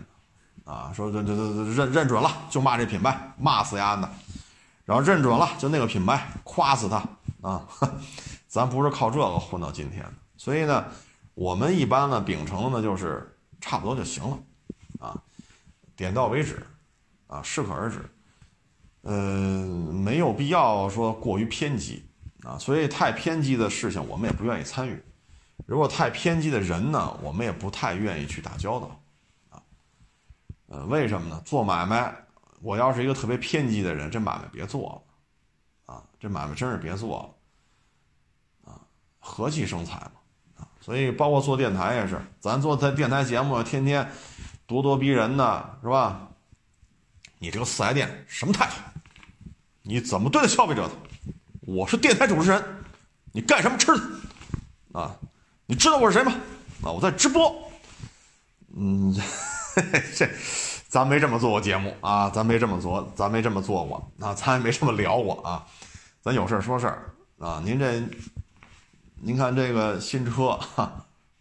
[0.65, 4.11] 的，啊，说这这这认认准了就骂这品牌，骂死丫的，
[4.87, 6.97] 然后认准了就那个品牌，夸死他
[7.43, 7.63] 啊，
[8.55, 10.85] 咱不是靠这个混到今天的，所以呢，
[11.35, 14.39] 我们一般呢秉承的呢就是差不多就行了，
[15.01, 15.21] 啊，
[15.97, 16.65] 点到为止，
[17.27, 18.09] 啊，适可而止，
[19.03, 22.05] 嗯，没有必要说过于偏激。
[22.45, 25.03] 啊，所以太偏激的事情我们也不愿意参与。
[25.67, 29.01] 如果太偏激的人呢，我们也不太愿意去打交道。
[29.49, 29.61] 啊，
[30.69, 31.43] 呃，为什么呢？
[31.45, 32.15] 做买卖，
[32.61, 35.03] 我要是一个特别偏激的人，这买卖别做
[35.87, 35.95] 了。
[35.95, 37.34] 啊，这买卖真是别做了。
[39.27, 40.13] 和气生财嘛。
[40.59, 44.07] 啊，所以包括做电台也是，咱做在电台节目，天天
[44.69, 46.29] 咄咄逼人的是吧？
[47.39, 48.75] 你这个四 S 店什么态度？
[49.83, 50.93] 你怎么对待消费者的？
[51.63, 52.85] 我是电台主持人，
[53.33, 55.01] 你干什么吃的？
[55.01, 55.17] 啊，
[55.67, 56.33] 你知道我是谁吗？
[56.83, 57.55] 啊，我在直播。
[58.77, 59.15] 嗯，
[60.17, 60.29] 这
[60.89, 65.67] 咱没这么做过节目啊，咱没这么做，咱没这么做过啊，咱也没这么聊过啊。
[66.23, 67.61] 咱有事说事儿啊。
[67.65, 68.03] 您这，
[69.25, 70.59] 您看这个新车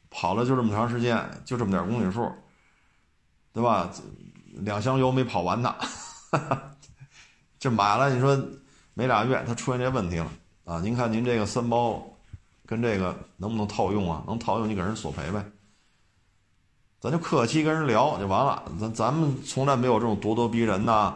[0.09, 2.31] 跑了就这么长时间，就这么点公里数，
[3.51, 3.89] 对吧？
[4.53, 5.75] 两箱油没跑完呢。
[7.59, 8.41] 这买了，你说？
[8.93, 10.31] 没俩月，它出现这问题了
[10.65, 10.79] 啊！
[10.79, 12.01] 您看您这个三包，
[12.65, 14.23] 跟这个能不能套用啊？
[14.27, 15.43] 能套用你给人索赔呗。
[17.01, 18.63] 咱就客气跟人聊就完了。
[18.79, 21.15] 咱咱们从来没有这种咄咄逼人呐，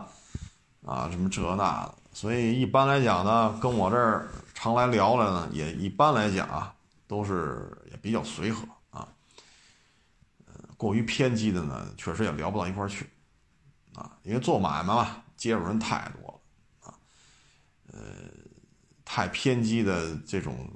[0.85, 1.93] 啊什么这那的。
[2.13, 4.27] 所以一般来讲呢，跟我这儿
[4.59, 6.73] 常来聊了呢，也一般来讲啊，
[7.05, 9.07] 都是也比较随和啊。
[10.75, 13.07] 过于偏激的呢，确实也聊不到一块儿去
[13.93, 14.17] 啊。
[14.23, 16.97] 因为做买卖嘛，接触人太多了啊。
[17.93, 17.99] 呃，
[19.05, 20.67] 太偏激的这种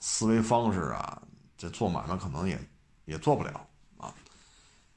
[0.00, 1.22] 思维方式啊，
[1.56, 2.60] 这做买卖可能也
[3.04, 3.64] 也做不了
[3.96, 4.12] 啊，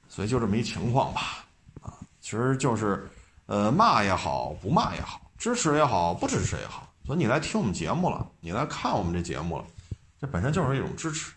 [0.10, 1.46] 所以就这么一情况吧，
[1.84, 3.08] 啊，其实就是
[3.46, 9.66] 呃骂也好，不骂也好，支持也好，不支持也好，所以你来听我们节目了，你来看我们这节目了，
[10.20, 11.34] 这本身就是一种支持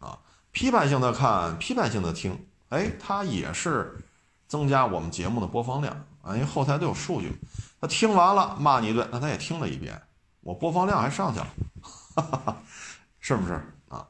[0.00, 0.18] 啊，
[0.50, 3.96] 批判性的看，批判性的听，哎，它也是
[4.48, 7.32] 增加我们节目的播放量啊，因为后台都有数据。
[7.80, 10.02] 他听完了骂你一顿，那他也听了一遍，
[10.40, 11.46] 我播放量还上去了，
[11.80, 12.56] 哈哈哈
[13.20, 13.52] 是不是
[13.88, 14.04] 啊？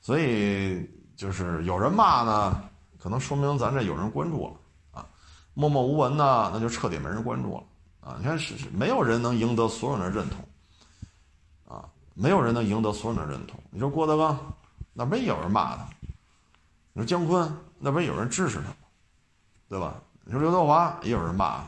[0.00, 2.68] 所以就是有人骂呢，
[2.98, 5.06] 可能说明咱这有人关注了啊。
[5.54, 7.62] 默默无闻呢，那就彻底没人关注了
[8.06, 8.14] 啊。
[8.18, 13.58] 你看，是是没有人能赢得所有人的认同啊，没有人能赢得所有人的认同。
[13.70, 14.38] 你说郭德纲，
[14.92, 15.88] 那不也有人骂他？
[16.92, 18.72] 你说姜昆，那不也有人支持他？
[19.68, 20.00] 对吧？
[20.24, 21.64] 你说刘德华，也有人骂。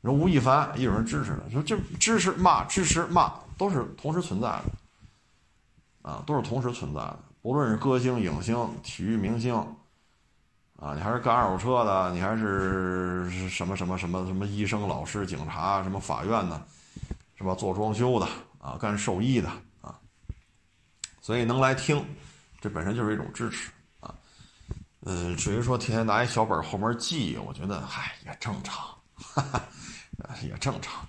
[0.00, 7.18] 你说吴亦凡也有人支持的，说这支持骂支持骂都是同时存在的，啊，都是同时存在的。
[7.42, 9.54] 不论是歌星、影星、体育明星，
[10.80, 16.60] 啊，你还是干二手车的，你还是什么什么什么什么医生、老师、警察，什么法院的，
[17.36, 17.54] 是吧？
[17.54, 18.26] 做装修的
[18.58, 19.48] 啊，干兽医的
[19.82, 19.94] 啊，
[21.20, 22.02] 所以能来听，
[22.60, 23.70] 这本身就是一种支持
[24.00, 24.14] 啊。
[25.02, 29.62] 嗯，至于说天天拿一小本后面记，我觉得嗨也正常，哈哈。
[30.42, 31.00] 也正常，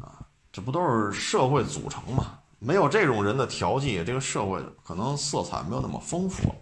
[0.00, 2.38] 啊，这不都是社会组成嘛？
[2.58, 6.54] 没有这种人的调剂，这个社会可能色彩没有那么丰富，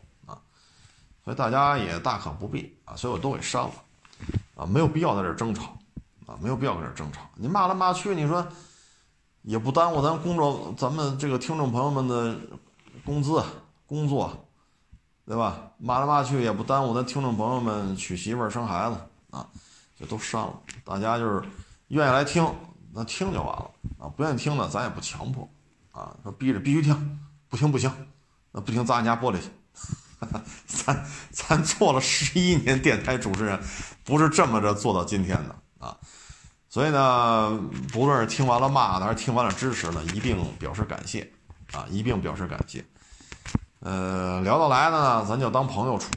[1.27, 3.71] 所以大家也大可不必啊，所以我都给删了，
[4.55, 5.77] 啊，没有必要在这争吵，
[6.25, 7.21] 啊，没有必要在这争吵。
[7.35, 8.47] 你骂来骂去，你说
[9.43, 12.39] 也不耽误咱工作，咱们这个听众朋友们的
[13.05, 13.43] 工资、
[13.87, 14.33] 工作，
[15.27, 15.59] 对吧？
[15.77, 18.97] 骂来骂去也不耽误咱听众朋友们娶媳妇儿、生孩子
[19.37, 19.47] 啊，
[19.99, 20.55] 就都删了。
[20.83, 21.43] 大家就是。
[21.91, 22.45] 愿意来听，
[22.93, 23.71] 那听就完了
[24.01, 24.11] 啊！
[24.17, 25.49] 不愿意听呢，咱也不强迫
[25.93, 26.17] 啊。
[26.25, 27.89] 说逼着必须听，不听不行，
[28.51, 29.49] 那不听砸你家玻璃去。
[30.67, 33.61] 咱咱做了十一年电台主持人，
[34.05, 35.97] 不是这么着做到今天的啊。
[36.69, 37.59] 所以呢，
[37.93, 41.31] 不论是听完了骂的，还是听完了支持的，一并表示感谢
[41.73, 41.87] 啊！
[41.89, 42.85] 一并表示感谢。
[43.81, 46.09] 呃，聊得来呢，咱就当朋友处，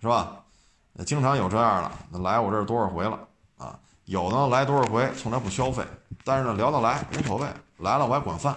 [0.00, 0.36] 是吧？
[1.06, 3.18] 经常有这样的，来我这儿多少回了
[3.56, 3.78] 啊？
[4.04, 5.82] 有呢，来多少回从来不消费，
[6.24, 7.46] 但是呢聊得来无所谓，
[7.78, 8.54] 来了我还管饭，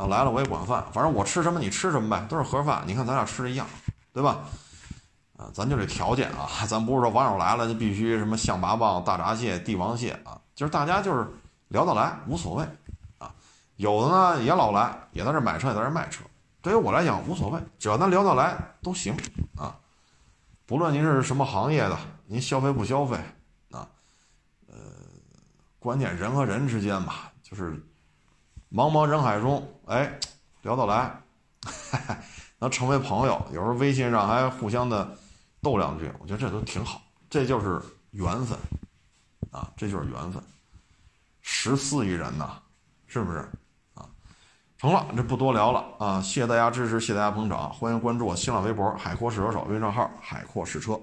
[0.00, 3.66] 啊来了我也管饭，反正我吃什么你吃什么呗，都是盒饭，你看咱俩吃的一样，
[4.14, 4.38] 对吧？
[5.36, 11.28] 啊，咱就这条件啊， 咱不是说网友来了就必须什么象拔蚌、大闸蟹、帝王蟹啊，就是大家就是
[11.68, 12.64] 聊得来无所谓，
[13.18, 13.30] 啊，
[13.76, 16.24] 有的呢也老来，也在这买车也在这卖车，
[16.62, 19.14] 对于我来讲无所谓，只要咱聊得来都行
[19.58, 19.76] 啊，
[20.64, 23.18] 不论您是什么行业的，您消费不消费
[23.70, 23.86] 啊？
[24.66, 24.76] 呃。
[25.78, 27.82] 关键人和人之间吧，就是
[28.72, 30.18] 茫茫人海中，哎，
[30.62, 31.20] 聊得来，
[32.58, 35.16] 然后成为朋友，有时候微信上还互相的
[35.60, 38.56] 逗两句，我觉得这都挺好，这就是缘分
[39.50, 40.40] 啊，这就是缘分。
[41.42, 42.62] 十四亿人呐，
[43.08, 43.38] 是不是
[43.94, 44.06] 啊？
[44.78, 46.22] 成了，这不多聊了啊！
[46.22, 50.98] 谢谢大家支持，谢谢大家捧场，欢迎关注我新浪微博“海阔试车手”微信账号“海阔试车”。